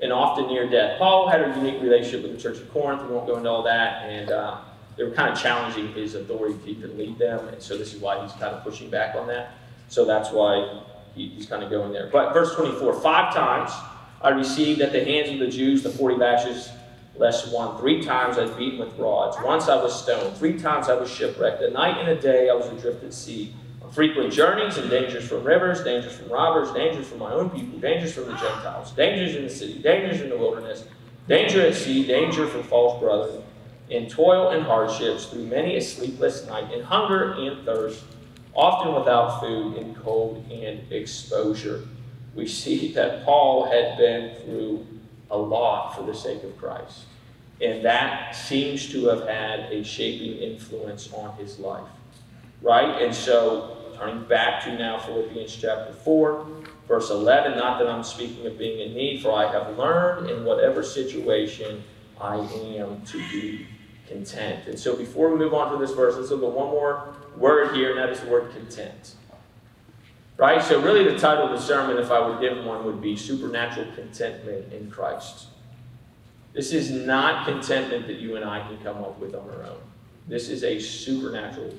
[0.00, 0.98] and often near death.
[0.98, 3.02] Paul had a unique relationship with the church of Corinth.
[3.02, 4.04] We won't go into all that.
[4.04, 4.58] And uh,
[4.96, 7.48] they were kind of challenging his authority to lead them.
[7.48, 9.52] And so this is why he's kind of pushing back on that.
[9.88, 10.82] So that's why
[11.14, 12.08] he, he's kind of going there.
[12.12, 13.72] But verse 24 five times
[14.20, 16.70] I received at the hands of the Jews the 40 lashes
[17.16, 17.78] less one.
[17.78, 19.36] Three times I was beaten with rods.
[19.42, 20.36] Once I was stoned.
[20.36, 21.62] Three times I was shipwrecked.
[21.62, 23.54] A night and a day I was adrift at sea.
[23.92, 28.12] Frequent journeys and dangers from rivers, dangers from robbers, dangers from my own people, dangers
[28.12, 30.84] from the Gentiles, dangers in the city, dangers in the wilderness,
[31.26, 33.42] danger at sea, danger from false brothers,
[33.90, 38.04] in toil and hardships, through many a sleepless night, in hunger and thirst,
[38.54, 41.86] often without food, in cold and exposure.
[42.34, 44.86] We see that Paul had been through
[45.30, 47.04] a lot for the sake of Christ.
[47.60, 51.88] And that seems to have had a shaping influence on his life.
[52.62, 53.02] Right?
[53.02, 56.46] And so, turning back to now Philippians chapter 4,
[56.86, 60.44] verse 11 Not that I'm speaking of being in need, for I have learned in
[60.44, 61.82] whatever situation
[62.20, 63.66] I am to be
[64.06, 64.66] content.
[64.66, 67.74] And so, before we move on to this verse, let's look at one more word
[67.74, 69.14] here, and that is the word content.
[70.36, 70.62] Right?
[70.62, 73.86] So, really, the title of the sermon, if I were given one, would be Supernatural
[73.94, 75.48] Contentment in Christ.
[76.52, 79.80] This is not contentment that you and I can come up with on our own.
[80.26, 81.74] This is a supernatural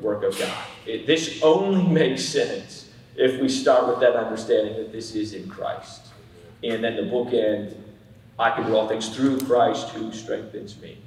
[0.00, 0.64] work of God.
[0.86, 5.48] It, this only makes sense if we start with that understanding that this is in
[5.48, 6.06] Christ.
[6.62, 7.76] And then the bookend,
[8.38, 10.98] I can do all things through Christ who strengthens me.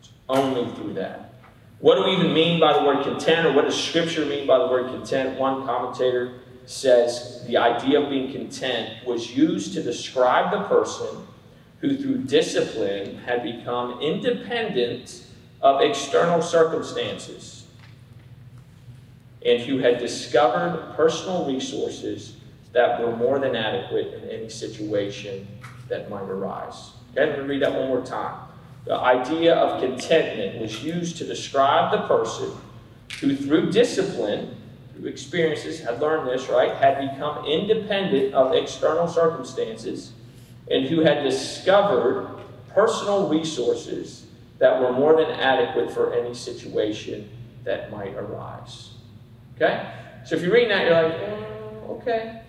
[0.00, 1.34] It's only through that.
[1.80, 4.58] What do we even mean by the word content, or what does Scripture mean by
[4.58, 5.38] the word content?
[5.38, 11.26] One commentator says the idea of being content was used to describe the person
[11.80, 15.24] who, through discipline, had become independent
[15.60, 17.53] of external circumstances
[19.44, 22.36] and who had discovered personal resources
[22.72, 25.46] that were more than adequate in any situation
[25.88, 26.92] that might arise.
[27.12, 28.48] Okay, let me read that one more time.
[28.84, 32.50] The idea of contentment was used to describe the person
[33.20, 34.56] who, through discipline,
[34.94, 40.12] through experiences, had learned this, right, had become independent of external circumstances,
[40.70, 42.28] and who had discovered
[42.68, 44.26] personal resources
[44.58, 47.30] that were more than adequate for any situation
[47.64, 48.93] that might arise.
[49.56, 49.92] Okay?
[50.24, 52.42] So if you're reading that, you're like, oh, okay.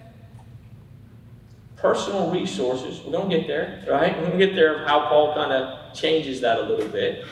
[1.75, 4.15] Personal resources, we're going to get there, right?
[4.15, 7.25] We're going to get there of how Paul kind of changes that a little bit.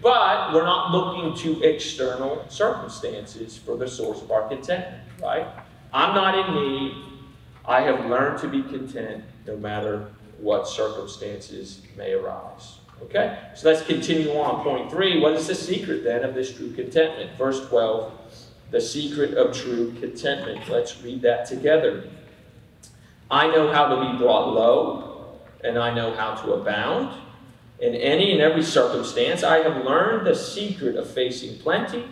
[0.00, 5.46] But we're not looking to external circumstances for the source of our contentment, right?
[5.92, 6.92] I'm not in need.
[7.64, 12.78] I have learned to be content no matter what circumstances may arise.
[13.02, 13.38] Okay?
[13.54, 14.62] So let's continue on.
[14.62, 17.36] Point three what is the secret then of this true contentment?
[17.36, 18.12] Verse 12
[18.70, 20.68] the secret of true contentment.
[20.68, 22.08] Let's read that together.
[23.30, 27.20] I know how to be brought low, and I know how to abound.
[27.80, 32.06] In any and every circumstance, I have learned the secret of facing plenty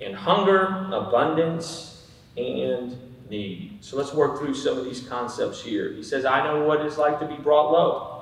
[0.00, 2.96] and hunger, abundance, and
[3.28, 3.78] need.
[3.80, 5.92] So let's work through some of these concepts here.
[5.92, 8.14] He says, I know what it's like to be brought low.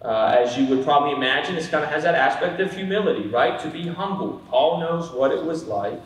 [0.00, 3.58] Uh, as you would probably imagine, this kind of has that aspect of humility, right?
[3.60, 4.40] To be humble.
[4.48, 6.00] Paul knows what it was like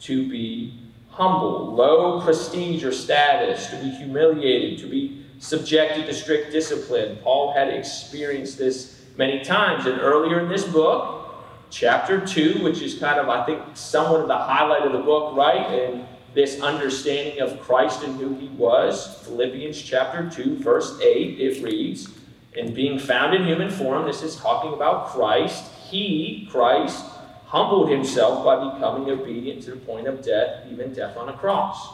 [0.00, 0.78] to be
[1.08, 7.18] humble, low prestige or status, to be humiliated, to be subjected to strict discipline.
[7.22, 9.86] Paul had experienced this many times.
[9.86, 11.34] And earlier in this book,
[11.70, 15.36] chapter 2, which is kind of, I think, somewhat of the highlight of the book,
[15.36, 15.66] right?
[15.66, 19.22] And this understanding of Christ and who he was.
[19.24, 22.10] Philippians chapter 2, verse 8, it reads,
[22.56, 25.64] And being found in human form, this is talking about Christ.
[25.88, 27.06] He, Christ,
[27.46, 31.88] humbled himself by becoming obedient to the point of death, even death on a cross.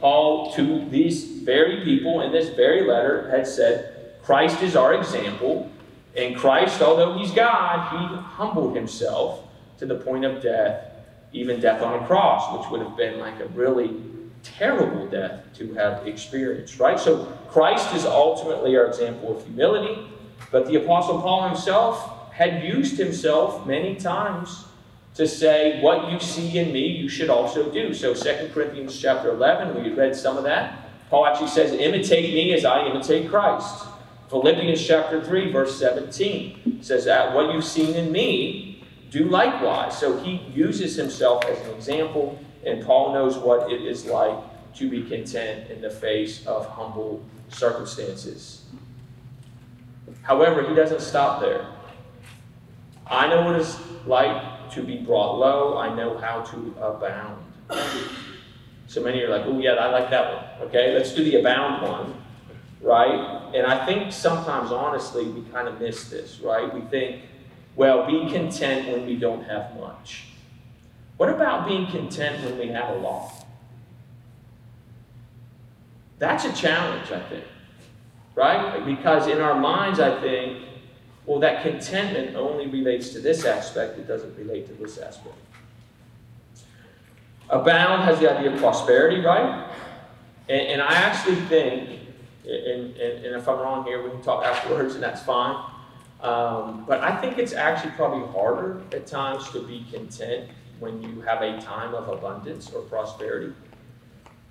[0.00, 5.70] Paul, to these very people in this very letter, had said, Christ is our example,
[6.16, 9.44] and Christ, although he's God, he humbled himself
[9.78, 10.90] to the point of death,
[11.32, 13.96] even death on a cross, which would have been like a really
[14.42, 16.98] terrible death to have experienced, right?
[16.98, 20.08] So Christ is ultimately our example of humility,
[20.50, 24.65] but the Apostle Paul himself had used himself many times
[25.16, 27.94] to say, what you see in me, you should also do.
[27.94, 30.90] So 2 Corinthians chapter 11, we read some of that.
[31.08, 33.86] Paul actually says, imitate me as I imitate Christ.
[34.28, 39.96] Philippians chapter 3, verse 17 says that what you've seen in me, do likewise.
[39.98, 44.36] So he uses himself as an example, and Paul knows what it is like
[44.74, 48.64] to be content in the face of humble circumstances.
[50.22, 51.66] However, he doesn't stop there.
[53.06, 55.78] I know what it's like to be brought low.
[55.78, 57.44] I know how to abound.
[58.86, 60.68] So many are like, oh, yeah, I like that one.
[60.68, 62.14] Okay, let's do the abound one,
[62.80, 63.52] right?
[63.54, 66.72] And I think sometimes, honestly, we kind of miss this, right?
[66.72, 67.22] We think,
[67.74, 70.28] well, be content when we don't have much.
[71.16, 73.44] What about being content when we have a lot?
[76.18, 77.44] That's a challenge, I think,
[78.34, 78.84] right?
[78.84, 80.62] Because in our minds, I think,
[81.26, 85.34] well, that contentment only relates to this aspect, it doesn't relate to this aspect.
[87.50, 89.68] Abound has the idea of prosperity, right?
[90.48, 92.00] And, and I actually think,
[92.44, 95.56] and, and, and, if I'm wrong here, we can talk afterwards, and that's fine.
[96.22, 101.20] Um, but I think it's actually probably harder at times to be content when you
[101.22, 103.52] have a time of abundance or prosperity.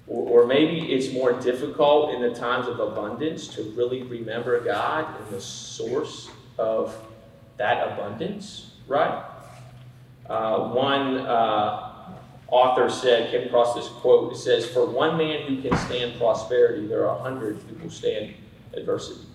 [0.07, 5.07] Or, or maybe it's more difficult in the times of abundance to really remember God
[5.19, 6.95] and the source of
[7.57, 9.23] that abundance, right?
[10.29, 11.85] Uh, one uh,
[12.47, 16.87] author said, came across this quote, it says, For one man who can stand prosperity,
[16.87, 18.33] there are a hundred who will stand
[18.73, 19.25] adversity.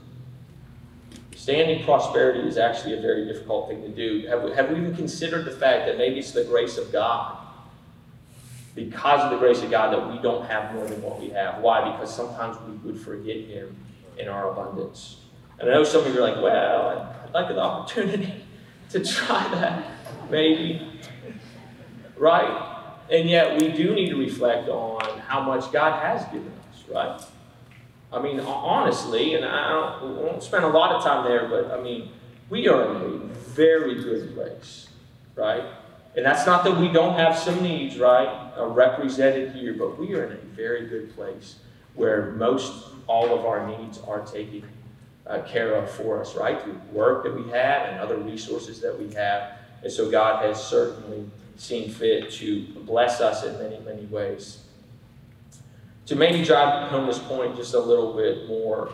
[1.34, 4.26] Standing prosperity is actually a very difficult thing to do.
[4.28, 7.38] Have we, have we even considered the fact that maybe it's the grace of God?
[8.74, 11.60] Because of the grace of God, that we don't have more than what we have.
[11.60, 11.90] Why?
[11.90, 13.74] Because sometimes we would forget Him
[14.18, 15.19] in our abundance.
[15.60, 18.44] And I know some of you are like, well, I'd like an opportunity
[18.90, 19.84] to try that,
[20.30, 21.00] maybe.
[22.16, 22.66] Right?
[23.10, 27.20] And yet we do need to reflect on how much God has given us, right?
[28.12, 31.82] I mean, honestly, and I don't, won't spend a lot of time there, but I
[31.82, 32.10] mean,
[32.48, 33.18] we are in a
[33.50, 34.88] very good place,
[35.34, 35.64] right?
[36.16, 40.14] And that's not that we don't have some needs, right, uh, represented here, but we
[40.14, 41.56] are in a very good place
[41.94, 44.64] where most all of our needs are taken
[45.30, 46.60] uh, care of for us, right?
[46.60, 49.52] Through work that we have and other resources that we have.
[49.82, 54.64] And so God has certainly seen fit to bless us in many, many ways.
[56.06, 58.92] To maybe drive home this point just a little bit more,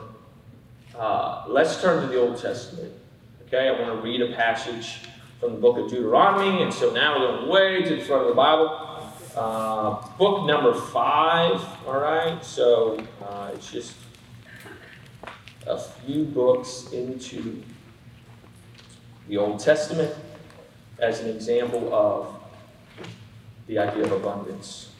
[0.99, 2.93] uh, let's turn to the Old Testament.
[3.47, 4.99] Okay, I want to read a passage
[5.41, 8.29] from the book of Deuteronomy, and so now we're going way to the front of
[8.29, 8.83] the Bible.
[9.37, 12.45] Uh, book number five, all right?
[12.45, 13.95] So uh, it's just
[15.67, 17.63] a few books into
[19.29, 20.15] the Old Testament
[20.99, 22.35] as an example of
[23.67, 24.93] the idea of abundance.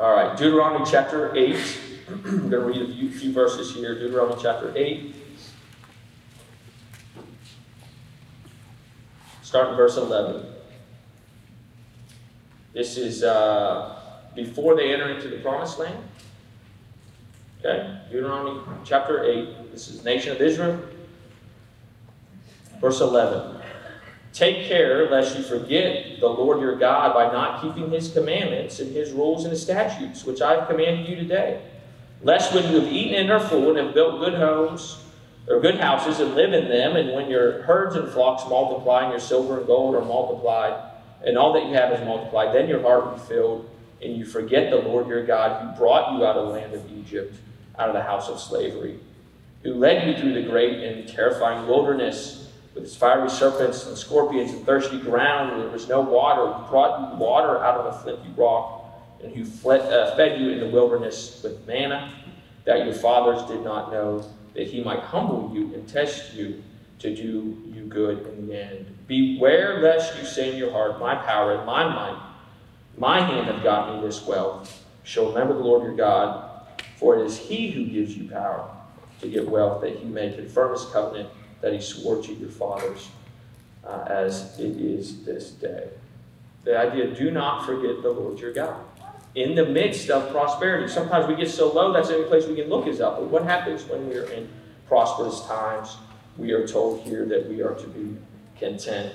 [0.00, 1.78] All right, Deuteronomy chapter 8.
[2.08, 3.94] I'm going to read a few, few verses here.
[3.94, 5.14] Deuteronomy chapter 8.
[9.42, 10.46] Start in verse 11.
[12.72, 14.00] This is uh,
[14.34, 15.96] before they enter into the promised land.
[17.66, 19.72] Okay, Deuteronomy chapter 8.
[19.72, 20.78] This is nation of Israel.
[22.78, 23.56] Verse 11.
[24.34, 28.94] Take care lest you forget the Lord your God by not keeping his commandments and
[28.94, 31.62] his rules and his statutes, which I have commanded you today.
[32.22, 35.02] Lest when you have eaten and are full and have built good homes,
[35.48, 39.10] or good houses, and live in them, and when your herds and flocks multiply, and
[39.10, 40.90] your silver and gold are multiplied,
[41.24, 43.70] and all that you have is multiplied, then your heart will be filled,
[44.02, 46.92] and you forget the Lord your God who brought you out of the land of
[46.92, 47.34] Egypt,
[47.78, 48.98] out of the house of slavery,
[49.62, 54.50] who led you through the great and terrifying wilderness with its fiery serpents and scorpions
[54.52, 57.98] and thirsty ground where there was no water, who brought you water out of a
[57.98, 58.84] flinty rock,
[59.22, 62.12] and who fled, uh, fed you in the wilderness with manna
[62.64, 66.62] that your fathers did not know, that he might humble you and test you
[66.98, 68.86] to do you good in the end.
[69.06, 72.22] Beware lest you say in your heart, My power and my might,
[72.96, 74.84] my hand have got me this wealth.
[75.02, 76.53] Shall remember the Lord your God,
[76.96, 78.70] for it is he who gives you power
[79.20, 81.28] to get wealth, that he may confirm his covenant
[81.60, 83.08] that he swore to your fathers,
[83.84, 85.88] uh, as it is this day.
[86.64, 88.84] The idea do not forget the Lord your God.
[89.34, 92.54] In the midst of prosperity, sometimes we get so low that's the only place we
[92.54, 93.18] can look is up.
[93.18, 94.48] But what happens when we are in
[94.86, 95.96] prosperous times?
[96.36, 98.16] We are told here that we are to be
[98.58, 99.12] content.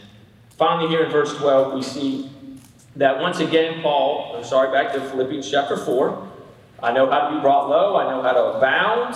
[0.58, 2.30] Finally, here in verse 12, we see
[2.96, 6.29] that once again, Paul, I'm sorry, back to Philippians chapter 4.
[6.82, 9.16] I know how to be brought low, I know how to abound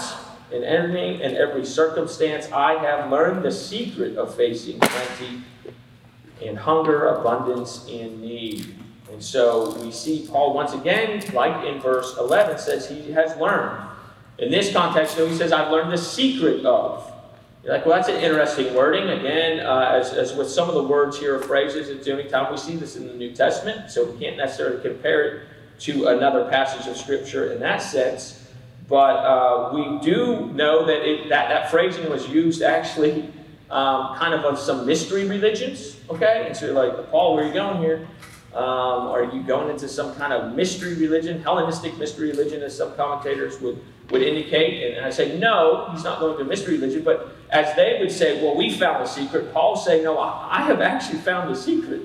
[0.51, 2.51] in any and every circumstance.
[2.51, 5.43] I have learned the secret of facing plenty
[6.45, 8.75] and hunger, abundance, and need.
[9.11, 13.89] And so we see Paul once again, like in verse 11, says he has learned.
[14.39, 17.09] In this context, though, he says, I've learned the secret of.
[17.63, 19.07] You're like, well, that's an interesting wording.
[19.07, 22.29] Again, uh, as, as with some of the words here or phrases, it's the only
[22.29, 25.47] time we see this in the New Testament, so we can't necessarily compare it
[25.83, 28.39] to another passage of Scripture in that sense.
[28.87, 33.29] But uh, we do know that, it, that that phrasing was used actually
[33.69, 35.97] um, kind of of some mystery religions.
[36.09, 36.45] Okay?
[36.47, 38.07] And so you're like, Paul, where are you going here?
[38.53, 42.95] Um, are you going into some kind of mystery religion, Hellenistic mystery religion, as some
[42.95, 44.95] commentators would, would indicate?
[44.95, 47.03] And I say, no, he's not going to mystery religion.
[47.03, 50.81] But as they would say, well, we found the secret, Paul's saying, no, I have
[50.81, 52.03] actually found the secret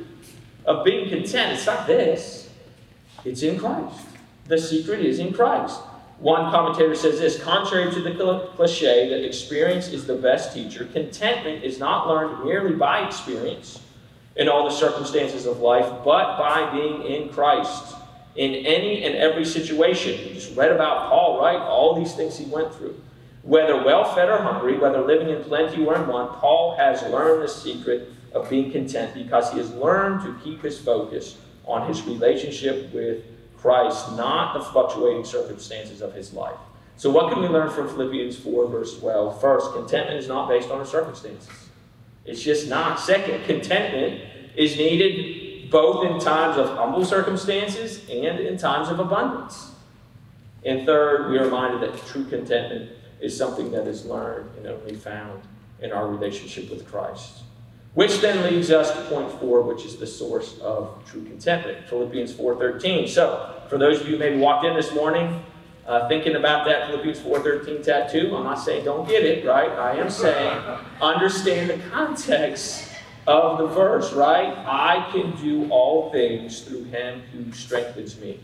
[0.65, 1.53] of being content.
[1.53, 2.48] It's not this,
[3.29, 4.07] it's in Christ.
[4.47, 5.81] The secret is in Christ.
[6.19, 11.63] One commentator says this contrary to the cliche that experience is the best teacher, contentment
[11.63, 13.81] is not learned merely by experience
[14.35, 17.95] in all the circumstances of life, but by being in Christ
[18.35, 20.27] in any and every situation.
[20.27, 21.59] We just read about Paul, right?
[21.59, 23.01] All these things he went through.
[23.43, 27.43] Whether well fed or hungry, whether living in plenty or in want, Paul has learned
[27.43, 31.37] the secret of being content because he has learned to keep his focus
[31.69, 33.23] on his relationship with
[33.59, 36.59] Christ, not the fluctuating circumstances of his life.
[36.97, 39.41] So, what can we learn from Philippians 4, verse 12?
[39.41, 41.69] First, contentment is not based on our circumstances.
[42.25, 42.99] It's just not.
[42.99, 44.21] Second, contentment
[44.57, 49.73] is needed both in times of humble circumstances and in times of abundance.
[50.65, 52.91] And third, we are reminded that true contentment
[53.21, 55.43] is something that is learned and only found
[55.81, 57.43] in our relationship with Christ.
[57.95, 62.33] Which then leads us to point four, which is the source of true contentment, Philippians
[62.33, 63.09] 4.13.
[63.09, 65.43] So, for those of you who maybe walked in this morning
[65.89, 69.71] uh, thinking about that Philippians 4.13 tattoo, I'm not saying don't get it, right?
[69.71, 70.63] I am saying
[71.01, 72.89] understand the context
[73.27, 74.55] of the verse, right?
[74.67, 78.39] I can do all things through him who strengthens me.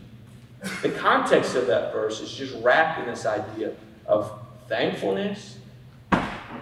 [0.81, 3.73] The context of that verse is just wrapped in this idea
[4.07, 4.31] of
[4.67, 5.59] thankfulness,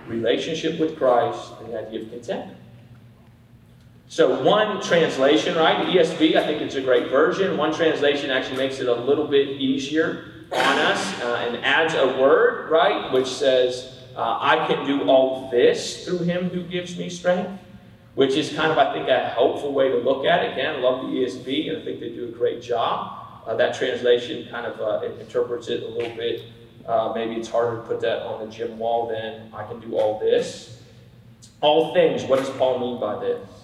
[0.08, 2.60] relationship with Christ, and the idea of contentment.
[4.08, 5.86] So one translation, right?
[5.86, 7.58] The ESV, I think it's a great version.
[7.58, 12.06] One translation actually makes it a little bit easier on us uh, and adds a
[12.22, 17.10] word, right, which says, uh, I can do all this through him who gives me
[17.10, 17.60] strength,
[18.14, 20.52] which is kind of, I think, a helpful way to look at it.
[20.54, 23.42] Again, I love the ESV, and I think they do a great job.
[23.48, 26.46] Uh, that translation kind of uh, interprets it a little bit
[26.86, 29.98] Uh, maybe it's harder to put that on the gym wall than I can do
[29.98, 30.82] all this.
[31.62, 33.63] All things, what does Paul mean by this?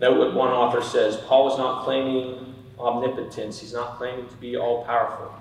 [0.00, 4.56] Note what one author says Paul is not claiming omnipotence, he's not claiming to be
[4.56, 5.32] all powerful.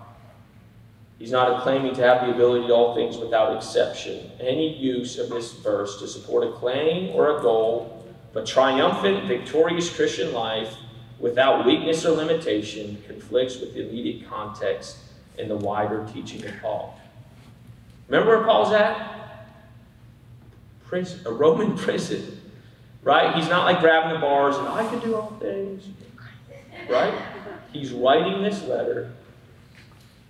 [1.20, 4.32] He's not claiming to have the ability to all things without exception.
[4.40, 9.28] Any use of this verse to support a claim or a goal of a triumphant,
[9.28, 10.76] victorious Christian life
[11.20, 14.98] without weakness or limitation conflicts with the immediate context
[15.40, 17.00] and the wider teaching of Paul.
[18.10, 19.48] Remember where Paul's at?
[20.86, 22.33] Prison, a Roman prison.
[23.04, 23.36] Right?
[23.36, 25.90] He's not like grabbing the bars and I can do all things.
[26.90, 27.14] Right?
[27.72, 29.12] He's writing this letter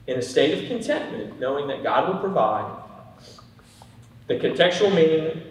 [0.07, 2.79] in a state of contentment, knowing that God will provide.
[4.27, 5.41] The contextual meaning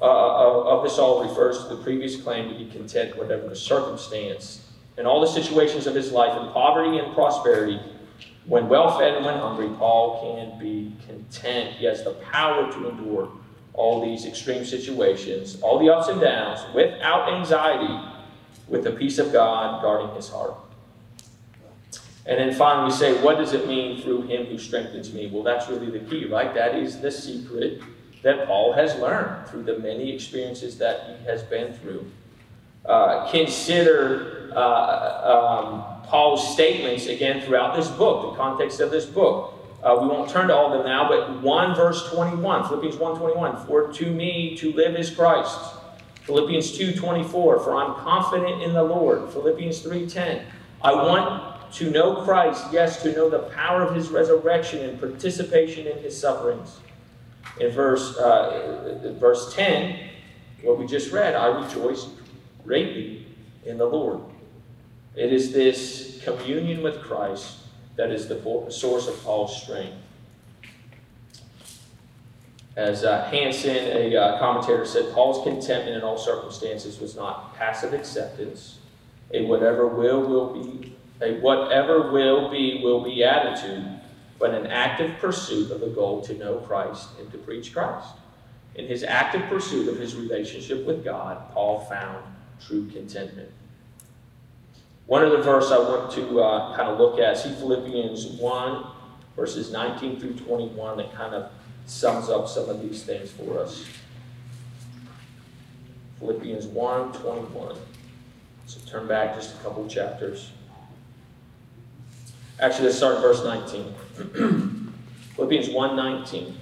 [0.00, 4.66] uh, of this all refers to the previous claim to be content, whatever the circumstance.
[4.98, 7.80] In all the situations of his life, in poverty and prosperity,
[8.46, 11.76] when well fed and when hungry, Paul can be content.
[11.76, 13.30] He has the power to endure
[13.80, 17.98] all these extreme situations, all the ups and downs, without anxiety,
[18.68, 20.54] with the peace of God guarding his heart.
[22.26, 25.28] And then finally, we say, what does it mean through him who strengthens me?
[25.32, 26.54] Well, that's really the key, right?
[26.54, 27.80] That is the secret
[28.22, 32.04] that Paul has learned through the many experiences that he has been through.
[32.84, 34.60] Uh, consider uh,
[35.32, 39.54] um, Paul's statements again throughout this book, the context of this book.
[39.82, 43.18] Uh, we won't turn to all of them now, but 1 verse 21, Philippians 1
[43.18, 45.58] 21, for to me to live is Christ.
[46.24, 49.30] Philippians 2 24, for I'm confident in the Lord.
[49.30, 50.44] Philippians 3 10,
[50.82, 55.86] I want to know Christ, yes, to know the power of his resurrection and participation
[55.86, 56.78] in his sufferings.
[57.58, 59.98] In verse, uh, verse 10,
[60.62, 62.08] what we just read, I rejoice
[62.64, 63.26] greatly
[63.64, 64.20] in the Lord.
[65.16, 67.59] It is this communion with Christ
[68.00, 69.94] that is the source of Paul's strength.
[72.74, 77.92] As uh, Hansen, a uh, commentator, said, Paul's contentment in all circumstances was not passive
[77.92, 78.78] acceptance,
[79.34, 84.00] a whatever will will be, a whatever will be will be attitude,
[84.38, 88.14] but an active pursuit of the goal to know Christ and to preach Christ.
[88.76, 92.24] In his active pursuit of his relationship with God, Paul found
[92.66, 93.50] true contentment.
[95.10, 98.86] One of the verses I want to uh, kind of look at, see Philippians 1,
[99.34, 101.50] verses 19 through 21, that kind of
[101.84, 103.84] sums up some of these things for us.
[106.20, 107.76] Philippians 1, 21.
[108.66, 110.52] So turn back just a couple chapters.
[112.60, 114.92] Actually, let's start verse 19.
[115.34, 116.56] Philippians 1, 19.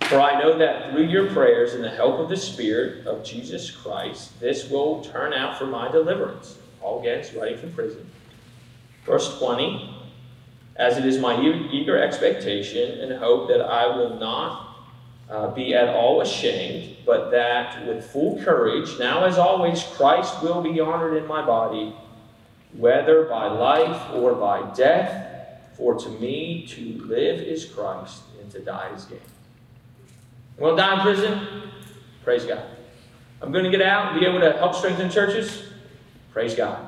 [0.00, 3.70] For I know that through your prayers and the help of the Spirit of Jesus
[3.70, 8.08] Christ, this will turn out for my deliverance Paul gets writing from prison.
[9.04, 9.92] Verse 20
[10.76, 14.76] As it is my eager expectation and hope that I will not
[15.28, 20.62] uh, be at all ashamed, but that with full courage, now as always, Christ will
[20.62, 21.92] be honored in my body,
[22.72, 25.24] whether by life or by death.
[25.76, 29.18] For to me to live is Christ, and to die is gain.
[30.60, 31.62] To die in prison?
[32.22, 32.62] Praise God.
[33.42, 35.65] I'm going to get out and be able to help strengthen churches?
[36.36, 36.86] Praise God.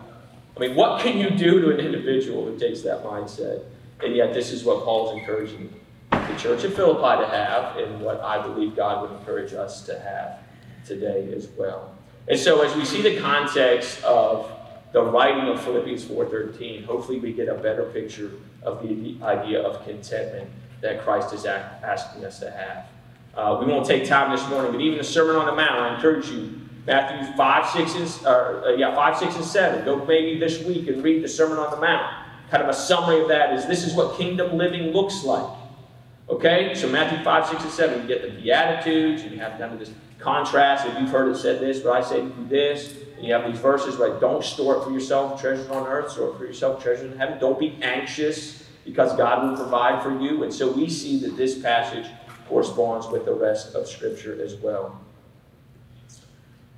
[0.55, 3.63] I mean, what can you do to an individual who takes that mindset?
[4.05, 5.73] And yet, this is what Paul's encouraging
[6.11, 9.99] the church of Philippi to have, and what I believe God would encourage us to
[10.01, 10.41] have
[10.87, 11.95] today as well.
[12.29, 14.53] And so, as we see the context of
[14.93, 18.33] the writing of Philippians 4:13, hopefully we get a better picture
[18.65, 20.51] of the idea of contentment
[20.83, 22.85] that Christ is asking us to have.
[23.35, 25.95] Uh, we won't take time this morning, but even the Sermon on the Mount, I
[25.95, 26.58] encourage you
[26.89, 29.85] Matthew 5, 6, or, uh, yeah, 5, 6, and 7.
[29.85, 32.11] Go maybe this week and read the Sermon on the Mount.
[32.51, 35.55] Kind of a summary of that is this is what kingdom living looks like.
[36.31, 36.75] Okay?
[36.75, 39.79] So Matthew 5, 6, and 7, you get the Beatitudes, and you have kind of
[39.79, 40.87] this contrast.
[40.87, 42.97] If you've heard it said this, but I say you this.
[43.19, 44.19] And you have these verses, right?
[44.19, 47.39] Don't store it for yourself, treasures on earth, store it for yourself, treasures in heaven.
[47.39, 50.43] Don't be anxious because God will provide for you.
[50.45, 52.07] And so we see that this passage
[52.49, 54.99] corresponds with the rest of Scripture as well.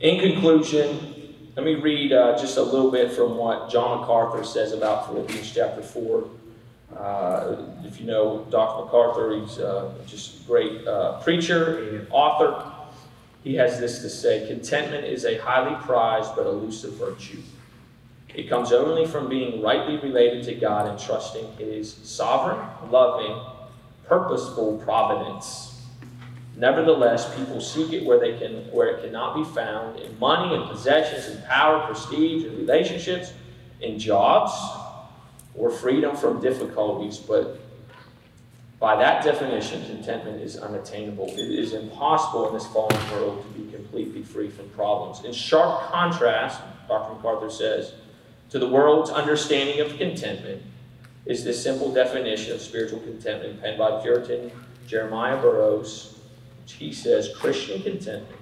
[0.01, 4.73] In conclusion, let me read uh, just a little bit from what John MacArthur says
[4.73, 6.25] about Philippians chapter 4.
[6.97, 8.87] Uh, if you know Dr.
[8.87, 12.73] MacArthur, he's uh, just a great uh, preacher and author.
[13.45, 17.43] He has this to say Contentment is a highly prized but elusive virtue.
[18.35, 23.39] It comes only from being rightly related to God and trusting His sovereign, loving,
[24.07, 25.70] purposeful providence
[26.57, 30.69] Nevertheless, people seek it where they can where it cannot be found in money and
[30.69, 33.33] possessions and power, prestige and relationships,
[33.81, 34.53] in jobs,
[35.55, 37.61] or freedom from difficulties, but
[38.81, 41.27] By that definition, contentment is unattainable.
[41.29, 45.23] It is impossible in this fallen world to be completely free from problems.
[45.23, 47.15] In sharp contrast, Dr.
[47.15, 47.93] MacArthur says,
[48.49, 50.63] to the world's understanding of contentment
[51.27, 54.51] is this simple definition of spiritual contentment penned by Puritan
[54.87, 56.19] Jeremiah Burroughs,
[56.73, 58.41] he says Christian contentment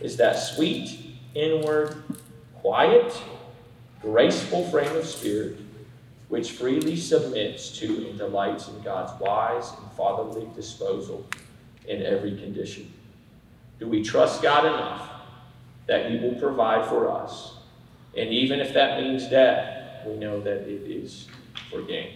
[0.00, 2.02] is that sweet, inward,
[2.56, 3.20] quiet,
[4.00, 5.58] graceful frame of spirit
[6.28, 11.24] which freely submits to and delights in God's wise and fatherly disposal
[11.86, 12.92] in every condition.
[13.78, 15.10] Do we trust God enough
[15.86, 17.54] that He will provide for us?
[18.16, 21.28] And even if that means death, we know that it is
[21.70, 22.14] for gain.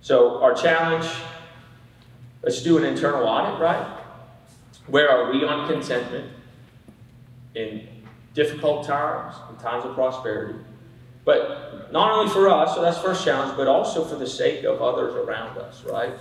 [0.00, 1.06] So, our challenge
[2.42, 3.95] let's do an internal audit, right?
[4.86, 6.30] Where are we on contentment
[7.54, 7.88] in
[8.34, 10.58] difficult times, in times of prosperity?
[11.24, 14.80] But not only for us, so that's first challenge, but also for the sake of
[14.80, 16.12] others around us, right?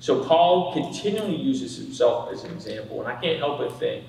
[0.00, 4.04] So Paul continually uses himself as an example, and I can't help but think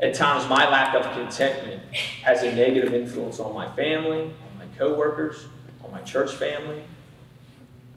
[0.00, 1.82] at times my lack of contentment
[2.22, 5.46] has a negative influence on my family, on my coworkers,
[5.84, 6.82] on my church family.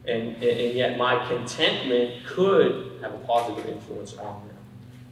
[0.06, 4.53] And, and, and yet my contentment could have a positive influence on them.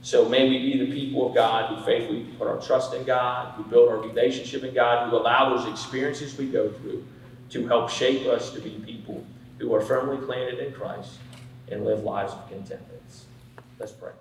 [0.02, 3.54] So may we be the people of God who faithfully put our trust in God,
[3.54, 7.06] who build our relationship in God, who allow those experiences we go through
[7.50, 9.24] to help shape us to be people
[9.58, 11.18] who are firmly planted in Christ
[11.70, 13.02] and live lives of contentment.
[13.78, 14.12] Let's pray.